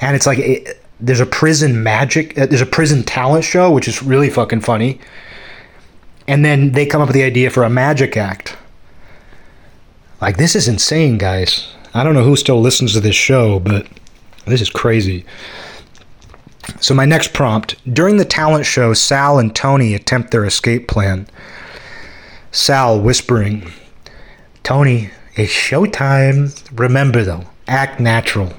[0.00, 3.88] And it's like it, there's a prison magic, uh, there's a prison talent show, which
[3.88, 5.00] is really fucking funny.
[6.26, 8.56] And then they come up with the idea for a magic act.
[10.20, 11.68] Like, this is insane, guys.
[11.94, 13.86] I don't know who still listens to this show, but
[14.46, 15.24] this is crazy.
[16.80, 21.26] So, my next prompt during the talent show, Sal and Tony attempt their escape plan.
[22.52, 23.72] Sal whispering,
[24.62, 26.56] Tony, it's showtime.
[26.78, 28.52] Remember, though, act natural.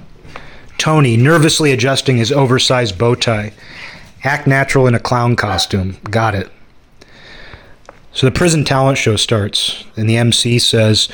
[0.77, 3.53] Tony, nervously adjusting his oversized bow tie.
[4.23, 5.97] Act natural in a clown costume.
[6.09, 6.51] Got it.
[8.13, 11.09] So the prison talent show starts, and the MC says,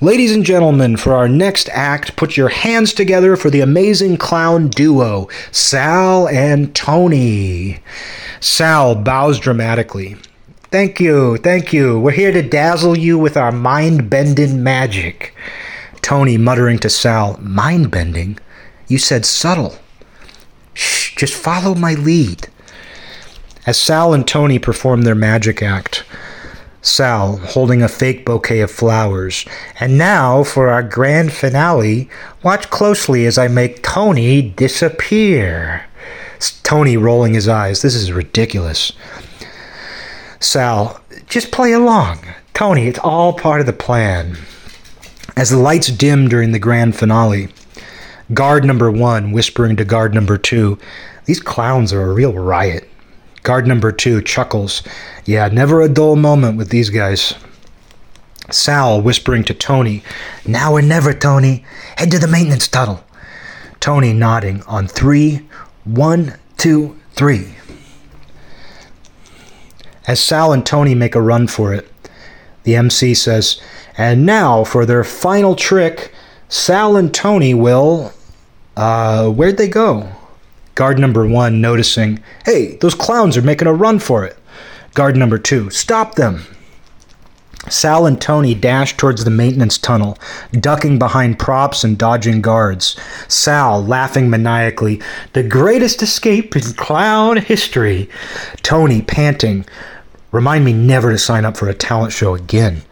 [0.00, 4.68] Ladies and gentlemen, for our next act, put your hands together for the amazing clown
[4.68, 7.80] duo, Sal and Tony.
[8.38, 10.16] Sal bows dramatically.
[10.70, 11.98] Thank you, thank you.
[11.98, 15.34] We're here to dazzle you with our mind bending magic.
[16.02, 18.38] Tony muttering to Sal, Mind bending?
[18.86, 19.76] You said subtle.
[20.72, 22.48] Shh, just follow my lead.
[23.66, 26.03] As Sal and Tony perform their magic act,
[26.84, 29.46] Sal holding a fake bouquet of flowers.
[29.80, 32.10] And now for our grand finale,
[32.42, 35.86] watch closely as I make Tony disappear.
[36.36, 37.80] It's Tony rolling his eyes.
[37.80, 38.92] This is ridiculous.
[40.40, 42.18] Sal, just play along.
[42.52, 44.36] Tony, it's all part of the plan.
[45.36, 47.48] As the lights dim during the grand finale,
[48.34, 50.78] guard number one whispering to guard number two,
[51.24, 52.88] These clowns are a real riot.
[53.44, 54.82] Guard number two chuckles,
[55.26, 57.34] Yeah, never a dull moment with these guys.
[58.50, 60.02] Sal whispering to Tony,
[60.46, 61.62] Now or never, Tony.
[61.96, 63.04] Head to the maintenance tunnel.
[63.80, 65.46] Tony nodding on three,
[65.84, 67.54] one, two, three.
[70.06, 71.86] As Sal and Tony make a run for it,
[72.62, 73.60] the MC says,
[73.98, 76.14] And now for their final trick,
[76.48, 78.14] Sal and Tony will.
[78.74, 80.08] Uh, where'd they go?
[80.74, 84.36] Guard number one noticing, Hey, those clowns are making a run for it.
[84.94, 86.44] Guard number two, Stop them.
[87.68, 90.18] Sal and Tony dash towards the maintenance tunnel,
[90.52, 92.98] ducking behind props and dodging guards.
[93.26, 95.00] Sal laughing maniacally,
[95.32, 98.10] the greatest escape in clown history.
[98.62, 99.64] Tony panting,
[100.30, 102.82] remind me never to sign up for a talent show again.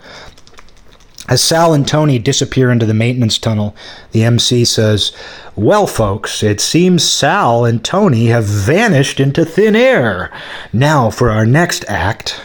[1.29, 3.77] As Sal and Tony disappear into the maintenance tunnel,
[4.11, 5.13] the MC says,
[5.55, 10.33] Well, folks, it seems Sal and Tony have vanished into thin air.
[10.73, 12.41] Now for our next act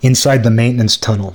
[0.00, 1.34] inside the maintenance tunnel.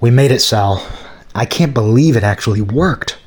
[0.00, 0.86] We made it, Sal.
[1.34, 3.18] I can't believe it actually worked.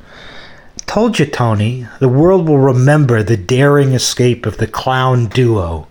[0.87, 5.87] Told you, Tony, the world will remember the daring escape of the clown duo.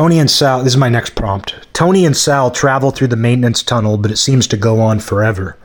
[0.00, 1.54] Tony and Sal, this is my next prompt.
[1.74, 5.58] Tony and Sal travel through the maintenance tunnel, but it seems to go on forever.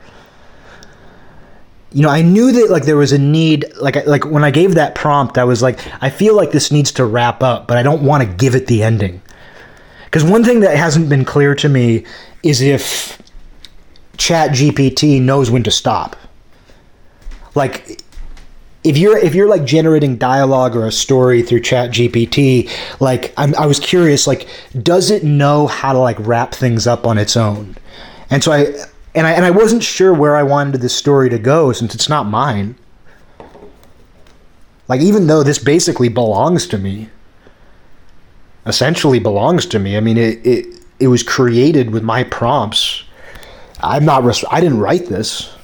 [1.90, 4.74] You know, I knew that like there was a need like like when I gave
[4.74, 7.82] that prompt, I was like I feel like this needs to wrap up, but I
[7.82, 9.22] don't want to give it the ending.
[10.04, 12.04] Because one thing that hasn't been clear to me
[12.42, 13.18] is if
[14.18, 16.14] ChatGPT knows when to stop.
[17.54, 18.02] Like
[18.86, 22.70] if you're if you're like generating dialogue or a story through ChatGPT
[23.00, 24.48] like I'm, i was curious like
[24.80, 27.76] does it know how to like wrap things up on its own?
[28.30, 28.66] And so i
[29.14, 32.08] and i and i wasn't sure where i wanted this story to go since it's
[32.08, 32.76] not mine.
[34.86, 37.10] Like even though this basically belongs to me
[38.66, 43.02] essentially belongs to me i mean it it, it was created with my prompts.
[43.80, 45.55] I'm not i didn't write this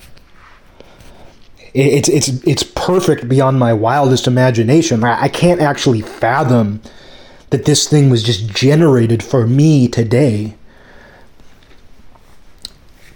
[1.75, 5.03] it's it's it's perfect beyond my wildest imagination.
[5.05, 6.83] I, can't actually fathom
[7.51, 10.55] that this thing was just generated for me today.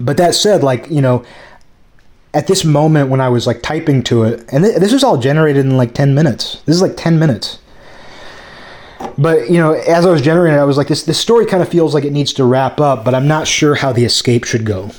[0.01, 1.25] But that said, like you know,
[2.33, 5.19] at this moment when I was like typing to it, and th- this was all
[5.19, 6.62] generated in like ten minutes.
[6.64, 7.59] This is like ten minutes.
[9.19, 11.62] But you know, as I was generating, it, I was like, this this story kind
[11.62, 14.45] of feels like it needs to wrap up, but I'm not sure how the escape
[14.45, 14.90] should go.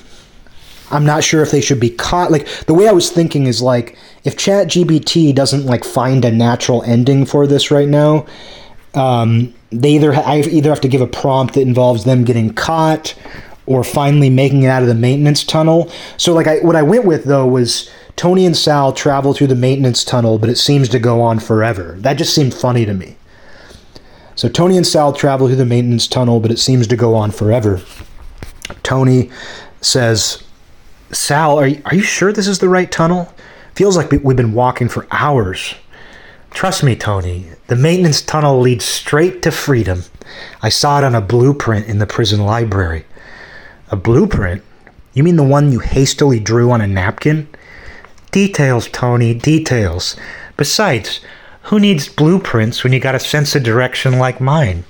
[0.92, 2.32] I'm not sure if they should be caught.
[2.32, 6.84] Like the way I was thinking is like if ChatGPT doesn't like find a natural
[6.84, 8.26] ending for this right now,
[8.94, 12.54] um, they either ha- I either have to give a prompt that involves them getting
[12.54, 13.16] caught
[13.66, 15.92] or finally making it out of the maintenance tunnel.
[16.16, 19.56] So like I what I went with though was Tony and Sal travel through the
[19.56, 21.96] maintenance tunnel, but it seems to go on forever.
[22.00, 23.18] That just seemed funny to me.
[24.36, 27.32] So Tony and Sal travel through the maintenance tunnel, but it seems to go on
[27.32, 27.82] forever.
[28.84, 29.30] Tony
[29.82, 30.44] says,
[31.12, 33.34] Sal, are you, are you sure this is the right tunnel?
[33.76, 35.76] Feels like we've been walking for hours.
[36.52, 40.04] Trust me, Tony, the maintenance tunnel leads straight to freedom.
[40.62, 43.06] I saw it on a blueprint in the prison library.
[43.90, 44.64] A blueprint?
[45.14, 47.48] You mean the one you hastily drew on a napkin?
[48.32, 50.16] Details, Tony, details.
[50.58, 51.22] Besides,
[51.64, 54.84] who needs blueprints when you got a sense of direction like mine?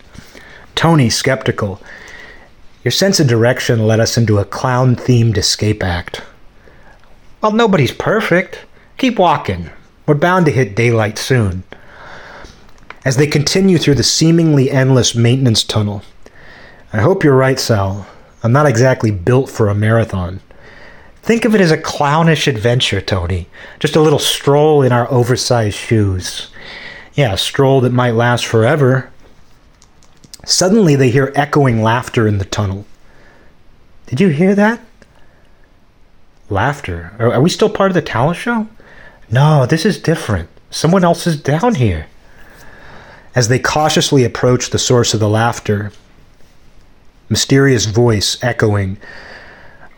[0.75, 1.81] Tony, skeptical.
[2.87, 6.21] Your sense of direction led us into a clown themed escape act.
[7.41, 8.59] Well, nobody's perfect.
[8.97, 9.71] Keep walking.
[10.05, 11.63] We're bound to hit daylight soon.
[13.03, 16.01] As they continue through the seemingly endless maintenance tunnel,
[16.93, 18.07] I hope you're right, Sal.
[18.41, 20.39] I'm not exactly built for a marathon.
[21.21, 23.49] Think of it as a clownish adventure, Tony.
[23.81, 26.47] Just a little stroll in our oversized shoes.
[27.15, 29.11] Yeah, a stroll that might last forever,
[30.47, 32.85] Suddenly, they hear echoing laughter in the tunnel.
[34.05, 34.79] Did you hear that?
[36.49, 37.13] Laughter.
[37.19, 38.65] Are, we still part of the talent show?
[39.29, 40.47] No, this is different.
[40.71, 42.07] Someone else is down here.
[43.35, 45.91] As they cautiously approach the source of the laughter,
[47.27, 48.97] mysterious voice echoing,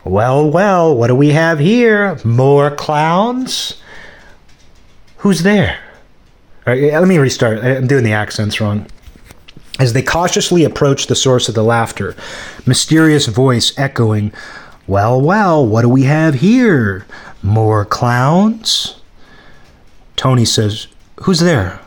[0.02, 2.18] Well, well, what do we have here?
[2.24, 3.80] More clowns?
[5.18, 5.78] Who's there?
[6.66, 7.62] Right, let me restart.
[7.62, 8.88] I'm doing the accents wrong.
[9.80, 12.14] As they cautiously approach the source of the laughter,
[12.66, 14.30] mysterious voice echoing,
[14.86, 17.06] Well, well, what do we have here?
[17.42, 19.00] More clowns?
[20.16, 20.86] Tony says,
[21.22, 21.80] Who's there?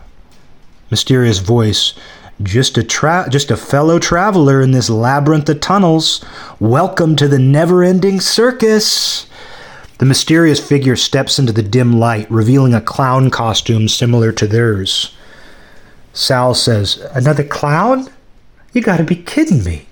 [0.89, 1.93] Mysterious voice,
[2.41, 6.25] just a tra- just a fellow traveler in this labyrinth of tunnels.
[6.59, 9.27] Welcome to the never-ending circus.
[9.99, 15.13] The mysterious figure steps into the dim light, revealing a clown costume similar to theirs.
[16.13, 18.07] Sal says, Another clown?
[18.71, 19.87] You gotta be kidding me.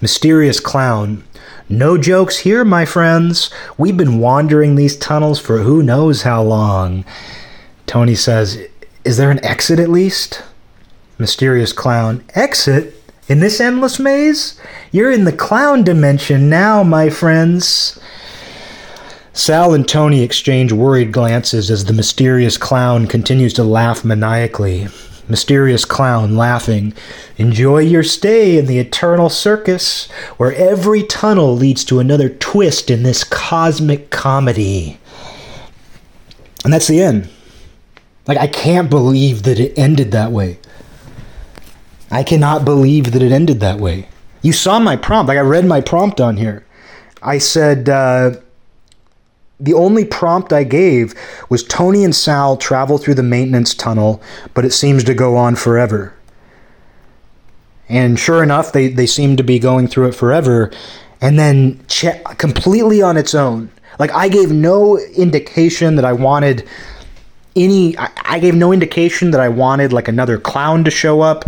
[0.00, 1.24] Mysterious clown.
[1.68, 3.50] No jokes here, my friends.
[3.78, 7.04] We've been wandering these tunnels for who knows how long.
[7.86, 8.58] Tony says,
[9.04, 10.42] Is there an exit at least?
[11.18, 12.22] Mysterious clown.
[12.34, 13.00] Exit?
[13.26, 14.60] In this endless maze?
[14.92, 17.98] You're in the clown dimension now, my friends.
[19.32, 24.88] Sal and Tony exchange worried glances as the mysterious clown continues to laugh maniacally.
[25.28, 26.94] Mysterious clown laughing.
[27.36, 33.02] Enjoy your stay in the eternal circus, where every tunnel leads to another twist in
[33.02, 34.98] this cosmic comedy.
[36.64, 37.28] And that's the end.
[38.26, 40.58] Like, I can't believe that it ended that way.
[42.10, 44.08] I cannot believe that it ended that way.
[44.40, 45.28] You saw my prompt.
[45.28, 46.64] Like, I read my prompt on here.
[47.22, 48.36] I said, uh,
[49.60, 51.14] the only prompt I gave
[51.48, 54.20] was Tony and Sal travel through the maintenance tunnel,
[54.52, 56.14] but it seems to go on forever.
[57.88, 60.70] And sure enough, they, they seem to be going through it forever.
[61.20, 61.84] And then
[62.38, 63.70] completely on its own.
[63.98, 66.68] Like, I gave no indication that I wanted
[67.56, 71.44] any I, I, gave no indication that I wanted like another clown to show up,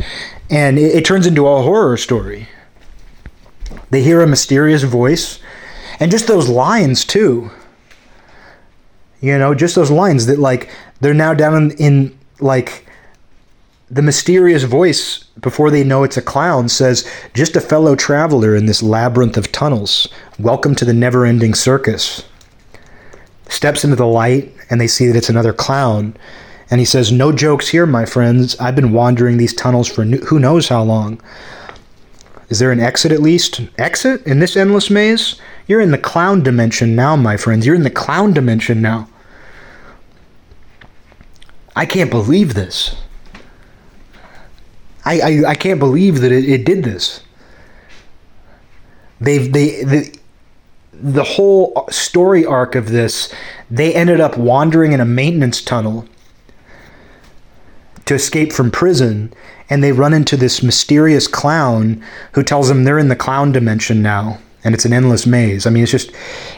[0.51, 2.49] and it, it turns into a horror story.
[3.91, 5.41] They hear a mysterious voice,
[5.99, 7.51] and just those lines too.
[9.21, 10.69] You know, just those lines that like
[11.01, 12.87] they're now down in, in like
[13.91, 18.67] the mysterious voice before they know it's a clown says, "Just a fellow traveler in
[18.67, 20.09] this labyrinth of tunnels.
[20.39, 22.23] Welcome to the never-ending circus."
[23.49, 26.17] Steps into the light and they see that it's another clown.
[26.71, 28.57] And he says, No jokes here, my friends.
[28.59, 31.21] I've been wandering these tunnels for who knows how long.
[32.49, 33.61] Is there an exit at least?
[33.77, 35.41] Exit in this endless maze?
[35.67, 37.67] You're in the clown dimension now, my friends.
[37.67, 39.09] You're in the clown dimension now.
[41.75, 42.97] I can't believe this.
[45.05, 47.23] I, I, I can't believe that it, it did this.
[49.21, 50.13] They've they, they
[50.93, 53.33] the whole story arc of this,
[53.71, 56.07] they ended up wandering in a maintenance tunnel
[58.07, 59.33] to escape from prison,
[59.69, 62.03] and they run into this mysterious clown
[62.33, 65.67] who tells them they're in the clown dimension now, and it's an endless maze.
[65.67, 66.13] I mean, it's just,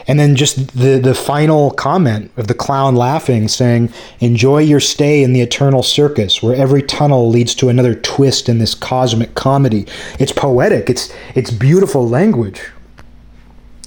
[0.07, 5.23] and then just the the final comment of the clown laughing, saying, "Enjoy your stay
[5.23, 9.85] in the eternal circus, where every tunnel leads to another twist in this cosmic comedy."
[10.19, 10.89] It's poetic.
[10.89, 12.61] It's it's beautiful language.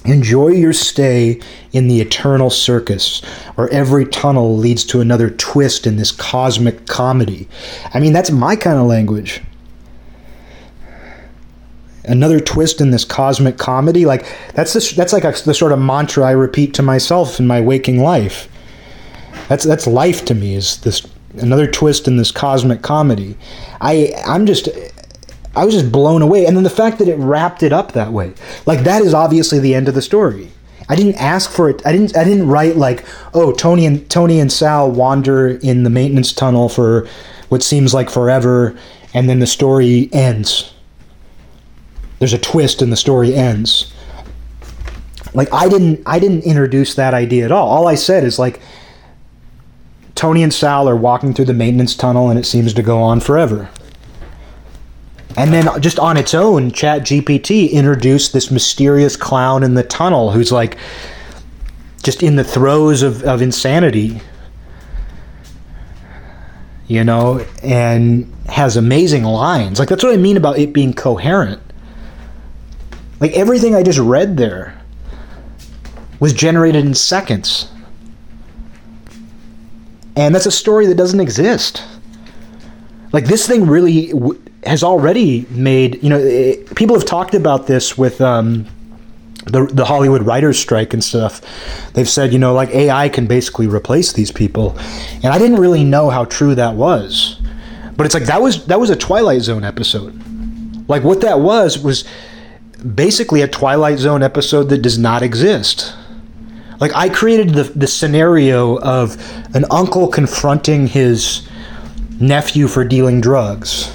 [0.05, 1.39] Enjoy your stay
[1.71, 3.21] in the eternal circus,
[3.55, 7.47] where every tunnel leads to another twist in this cosmic comedy.
[7.93, 9.41] I mean, that's my kind of language.
[12.05, 14.25] Another twist in this cosmic comedy, like
[14.55, 17.61] that's the, that's like a, the sort of mantra I repeat to myself in my
[17.61, 18.49] waking life.
[19.47, 20.55] That's that's life to me.
[20.55, 23.37] Is this another twist in this cosmic comedy?
[23.79, 24.67] I I'm just
[25.55, 26.45] I was just blown away.
[26.45, 28.33] And then the fact that it wrapped it up that way.
[28.65, 30.51] Like that is obviously the end of the story.
[30.89, 31.81] I didn't ask for it.
[31.85, 35.89] I didn't I didn't write like, "Oh, Tony and Tony and Sal wander in the
[35.89, 37.07] maintenance tunnel for
[37.49, 38.75] what seems like forever
[39.13, 40.73] and then the story ends."
[42.19, 43.93] There's a twist and the story ends.
[45.33, 47.67] Like I didn't I didn't introduce that idea at all.
[47.67, 48.59] All I said is like
[50.15, 53.19] Tony and Sal are walking through the maintenance tunnel and it seems to go on
[53.19, 53.69] forever.
[55.35, 60.51] And then just on its own, ChatGPT introduced this mysterious clown in the tunnel who's
[60.51, 60.77] like
[62.03, 64.21] just in the throes of, of insanity.
[66.87, 69.79] You know, and has amazing lines.
[69.79, 71.61] Like that's what I mean about it being coherent.
[73.19, 74.79] Like everything I just read there
[76.19, 77.69] was generated in seconds.
[80.15, 81.83] And that's a story that doesn't exist.
[83.11, 87.67] Like this thing really w- has already made you know it, people have talked about
[87.67, 88.65] this with um,
[89.45, 91.41] the the Hollywood writers strike and stuff.
[91.93, 94.77] They've said you know like AI can basically replace these people,
[95.15, 97.41] and I didn't really know how true that was.
[97.95, 100.19] But it's like that was that was a Twilight Zone episode.
[100.87, 102.05] Like what that was was
[102.95, 105.93] basically a Twilight Zone episode that does not exist.
[106.79, 109.17] Like I created the the scenario of
[109.55, 111.47] an uncle confronting his
[112.19, 113.91] nephew for dealing drugs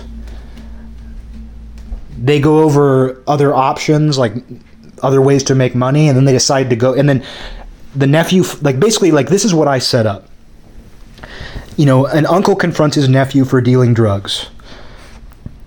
[2.19, 4.35] they go over other options like
[5.03, 7.25] other ways to make money and then they decide to go and then
[7.95, 10.29] the nephew like basically like this is what I set up.
[11.77, 14.51] You know an uncle confronts his nephew for dealing drugs.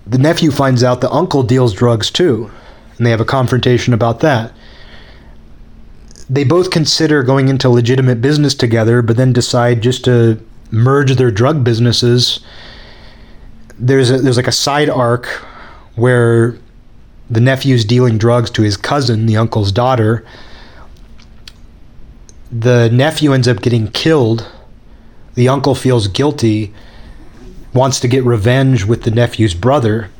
[0.06, 2.50] The nephew finds out the uncle deals drugs too
[2.98, 4.52] and they have a confrontation about that.
[6.28, 10.38] They both consider going into legitimate business together but then decide just to
[10.70, 12.40] merge their drug businesses.
[13.78, 15.46] There's a, there's like a side arc
[15.94, 16.56] where
[17.30, 20.24] the nephew's dealing drugs to his cousin, the uncle's daughter.
[22.50, 24.50] The nephew ends up getting killed.
[25.34, 26.74] The uncle feels guilty,
[27.72, 30.10] wants to get revenge with the nephew's brother.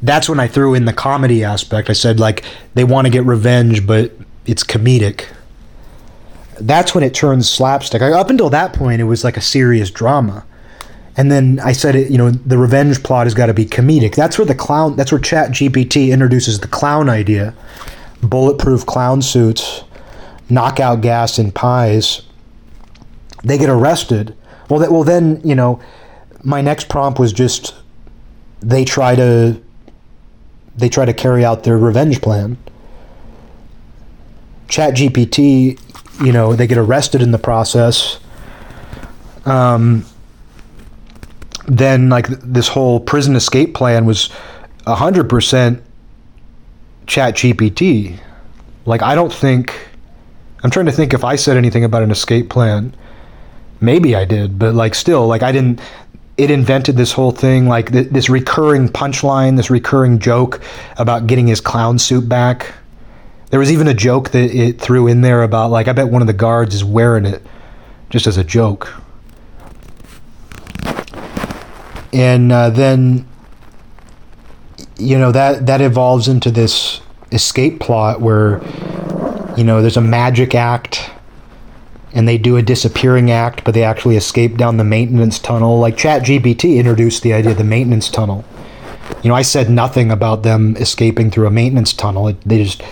[0.00, 1.90] That's when I threw in the comedy aspect.
[1.90, 4.12] I said, like, they want to get revenge, but
[4.46, 5.26] it's comedic.
[6.58, 8.00] That's when it turns slapstick.
[8.00, 10.46] Up until that point, it was like a serious drama
[11.20, 14.14] And then I said it, you know, the revenge plot has got to be comedic.
[14.14, 17.52] That's where the clown, that's where ChatGPT introduces the clown idea.
[18.22, 19.84] Bulletproof clown suits,
[20.48, 22.22] knockout gas and pies.
[23.44, 24.34] They get arrested.
[24.70, 25.78] Well, that, well then, you know,
[26.42, 27.74] my next prompt was just
[28.60, 29.60] they try to
[30.74, 32.56] they try to carry out their revenge plan.
[34.68, 35.78] ChatGPT,
[36.24, 38.18] you know, they get arrested in the process.
[39.44, 40.06] Um,
[41.66, 44.30] then like this whole prison escape plan was
[44.86, 45.80] 100%
[47.06, 48.18] ChatGPT
[48.86, 49.88] like i don't think
[50.62, 52.94] i'm trying to think if i said anything about an escape plan.
[53.80, 55.80] Maybe i did but like still like i didn't
[56.36, 60.60] it invented this whole thing like th- this recurring punchline this recurring joke
[60.98, 62.74] about getting his clown suit back.
[63.50, 66.22] There was even a joke that it threw in there about like i bet one
[66.22, 67.42] of the guards is wearing it
[68.10, 68.92] just as a joke
[72.12, 73.26] and uh, then
[74.96, 77.00] you know that that evolves into this
[77.32, 78.60] escape plot where
[79.56, 81.10] you know there's a magic act
[82.12, 85.78] and they do a disappearing act but they actually escape down the maintenance tunnel.
[85.78, 88.44] Like ChatGPT introduced the idea of the maintenance tunnel.
[89.22, 92.32] You know i said nothing about them escaping through a maintenance tunnel.
[92.44, 92.82] They just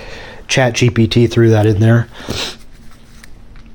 [0.46, 2.08] ChatGPT threw that in there.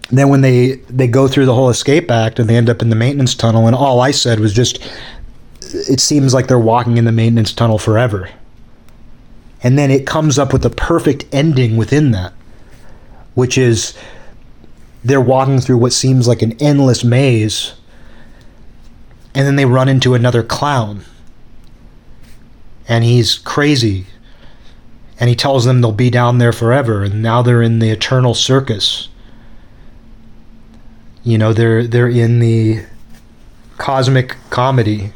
[0.10, 2.89] Then when they they go through the whole escape act and they end up in
[2.89, 4.80] the maintenance tunnel and all i said was just
[5.74, 8.30] it seems like they're walking in the maintenance tunnel forever.
[9.61, 12.34] And then it comes up with the perfect ending within that,
[13.34, 13.93] which is
[15.03, 17.74] they're walking through what seems like an endless maze,
[19.34, 21.05] and then they run into another clown.
[22.88, 24.05] And he's crazy.
[25.19, 28.34] And he tells them they'll be down there forever, and now they're in the eternal
[28.34, 29.07] circus.
[31.24, 32.84] You know, they're they're in the
[33.78, 35.13] cosmic comedy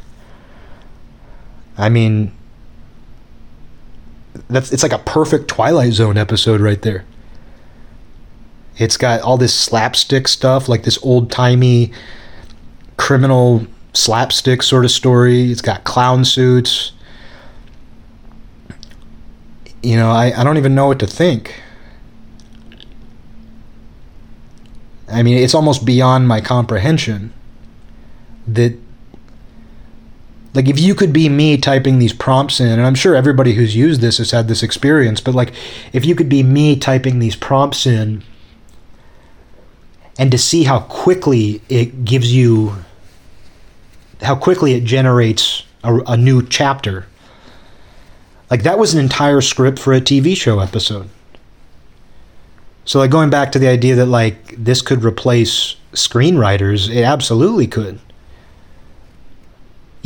[1.78, 2.32] I mean,
[4.50, 7.04] that's it's like a perfect Twilight Zone episode right there.
[8.76, 11.92] It's got all this slapstick stuff, like this old timey
[12.96, 15.50] criminal slapstick sort of story.
[15.50, 16.92] It's got clown suits.
[19.82, 21.62] You know, I, I don't even know what to think.
[25.10, 27.32] I mean, it's almost beyond my comprehension
[28.46, 28.76] that
[30.58, 33.76] like if you could be me typing these prompts in and i'm sure everybody who's
[33.76, 35.52] used this has had this experience but like
[35.92, 38.24] if you could be me typing these prompts in
[40.18, 42.74] and to see how quickly it gives you
[44.22, 47.06] how quickly it generates a, a new chapter
[48.50, 51.08] like that was an entire script for a tv show episode.
[52.84, 57.68] So like going back to the idea that like this could replace screenwriters it absolutely
[57.68, 58.00] could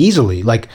[0.03, 0.43] easily.
[0.43, 0.69] Like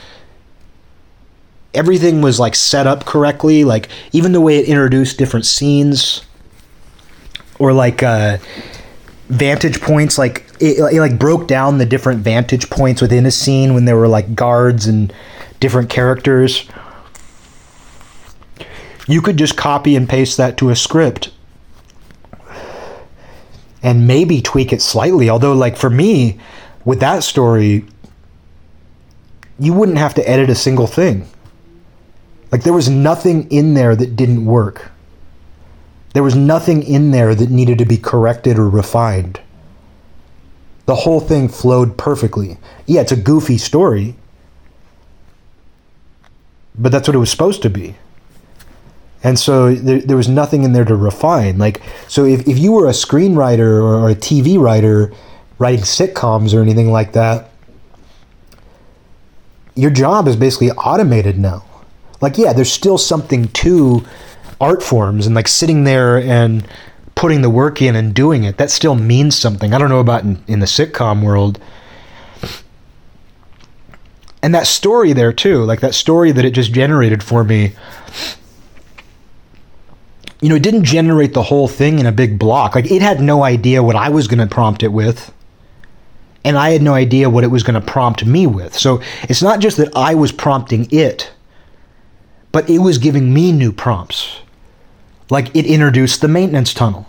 [1.74, 3.64] everything was like set up correctly.
[3.64, 6.24] Like even the way it introduced different scenes
[7.58, 8.38] or like uh,
[9.28, 10.18] vantage points.
[10.18, 13.96] Like it, it like broke down the different vantage points within a scene when there
[13.96, 15.12] were like guards and
[15.60, 16.68] different characters.
[19.06, 21.30] You could just copy and paste that to a script
[23.82, 25.30] and maybe tweak it slightly.
[25.30, 26.38] Although, like for me,
[26.84, 27.84] with that story,
[29.58, 31.28] you wouldn't have to edit a single thing.
[32.50, 34.90] Like there was nothing in there that didn't work.
[36.14, 39.40] There was nothing in there that needed to be corrected or refined.
[40.86, 42.56] The whole thing flowed perfectly.
[42.86, 44.14] Yeah, it's a goofy story,
[46.78, 47.96] but that's what it was supposed to be.
[49.22, 51.58] And so there, there was nothing in there to refine.
[51.58, 55.12] Like, so if, if you were a screenwriter or a TV writer
[55.58, 57.50] writing sitcoms or anything like that,
[59.78, 61.64] your job is basically automated now.
[62.20, 64.04] Like, yeah, there's still something to
[64.60, 66.66] art forms and like sitting there and
[67.14, 68.56] putting the work in and doing it.
[68.56, 69.72] That still means something.
[69.72, 71.60] I don't know about in, in the sitcom world.
[74.42, 77.74] And that story there too, like that story that it just generated for me.
[80.40, 82.74] You know, it didn't generate the whole thing in a big block.
[82.74, 85.32] Like it had no idea what I was going to prompt it with
[86.48, 88.74] and I had no idea what it was going to prompt me with.
[88.74, 91.30] So it's not just that I was prompting it,
[92.52, 94.38] but it was giving me new prompts.
[95.28, 97.06] Like it introduced the maintenance tunnel.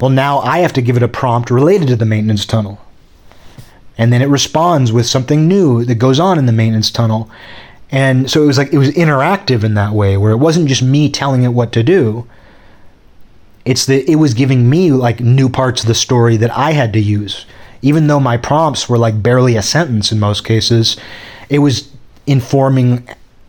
[0.00, 2.80] Well, now I have to give it a prompt related to the maintenance tunnel.
[3.98, 7.30] And then it responds with something new that goes on in the maintenance tunnel.
[7.90, 10.82] And so it was like it was interactive in that way, where it wasn't just
[10.82, 12.26] me telling it what to do.
[13.66, 16.94] It's that it was giving me like new parts of the story that I had
[16.94, 17.44] to use
[17.84, 20.96] even though my prompts were like barely a sentence in most cases,
[21.50, 21.92] it was
[22.26, 23.06] informing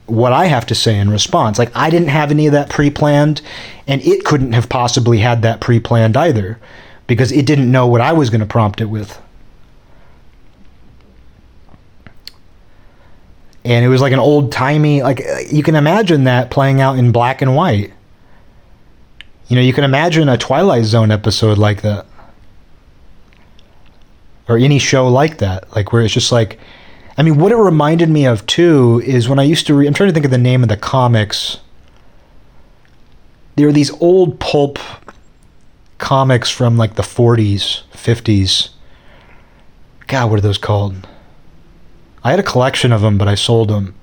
[0.08, 1.58] what I have to say in response.
[1.58, 3.42] Like I didn't have any of that pre-planned
[3.88, 6.60] and it couldn't have possibly had that pre-planned either
[7.08, 9.18] because it didn't know what I was going to prompt it with.
[13.64, 17.42] And it was like an old-timey like you can imagine that playing out in black
[17.42, 17.94] and white.
[19.48, 22.06] You know, you can imagine a Twilight Zone episode like that.
[24.48, 26.60] Or any show like that, like where it's just like
[27.18, 29.94] I mean, what it reminded me of too is when I used to read, I'm
[29.94, 31.60] trying to think of the name of the comics.
[33.56, 34.80] There were these old pulp
[35.98, 38.70] comics from like the 40s, 50s.
[40.08, 41.08] God, what are those called?
[42.22, 43.96] I had a collection of them, but I sold them.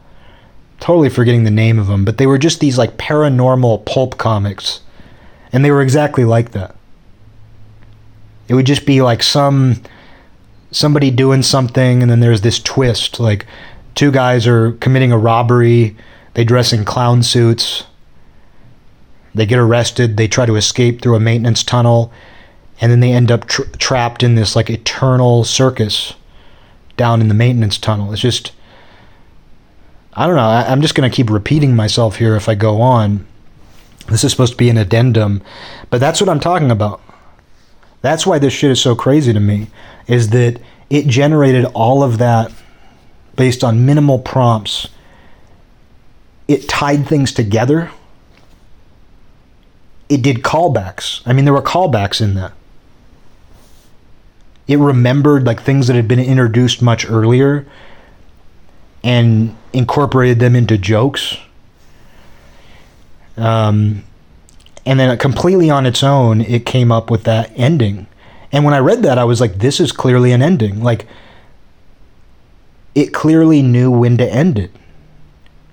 [0.80, 4.80] Totally forgetting the name of them, but they were just these like paranormal pulp comics.
[5.52, 6.74] And they were exactly like that.
[8.48, 9.82] It would just be like some
[10.72, 13.46] somebody doing something and then there's this twist like
[13.94, 15.96] two guys are committing a robbery
[16.34, 17.84] they dress in clown suits
[19.34, 22.10] they get arrested they try to escape through a maintenance tunnel
[22.82, 26.14] and then they end up tra- trapped in this like eternal circus
[26.96, 28.12] down in the maintenance tunnel.
[28.12, 28.52] It's just
[30.14, 32.82] i don't know I, i'm just going to keep repeating myself here if i go
[32.82, 33.26] on.
[34.08, 35.42] This is supposed to be an addendum
[35.90, 37.00] but that's what i'm talking about.
[38.02, 39.68] That's why this shit is so crazy to me
[40.06, 42.52] is that it generated all of that
[43.36, 44.88] based on minimal prompts.
[46.48, 47.90] It tied things together.
[50.08, 51.22] It did callbacks.
[51.24, 52.52] I mean, there were callbacks in that.
[54.68, 57.66] It remembered like things that had been introduced much earlier
[59.02, 61.36] and incorporated them into jokes.
[63.36, 64.04] Um,
[64.84, 68.06] and then completely on its own, it came up with that ending
[68.52, 70.82] and when I read that, I was like, this is clearly an ending.
[70.82, 71.06] Like,
[72.94, 74.70] it clearly knew when to end it.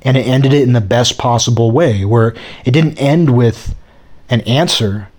[0.02, 3.76] And it ended it in the best possible way, where it didn't end with
[4.30, 5.10] an answer,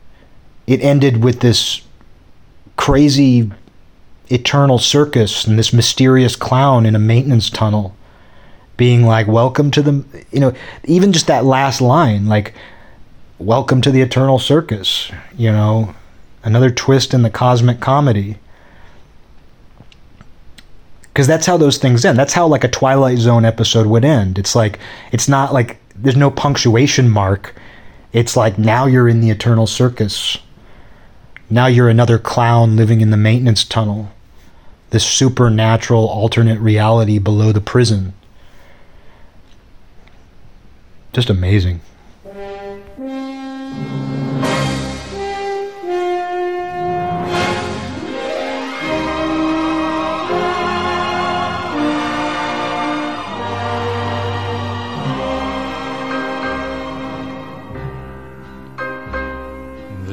[0.67, 1.83] it ended with this
[2.77, 3.51] crazy
[4.29, 7.95] eternal circus and this mysterious clown in a maintenance tunnel
[8.79, 10.55] being like, Welcome to the, you know,
[10.85, 12.55] even just that last line, like,
[13.39, 15.95] Welcome to the eternal circus, you know
[16.43, 18.39] another twist in the cosmic comedy.
[21.03, 22.19] Because that's how those things end.
[22.19, 24.39] That's how like a Twilight Zone episode would end.
[24.39, 24.79] It's like
[25.13, 27.55] it's not like there's no punctuation mark.
[28.13, 30.39] It's like now you're in the eternal circus.
[31.49, 34.13] Now you're another clown living in the maintenance tunnel.
[34.91, 38.15] This supernatural alternate reality below the prison.
[41.13, 41.81] Just amazing.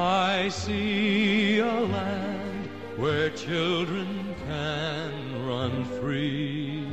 [0.00, 6.86] I see a land where children can run free.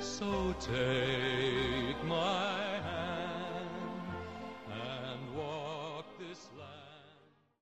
[0.00, 1.33] So take.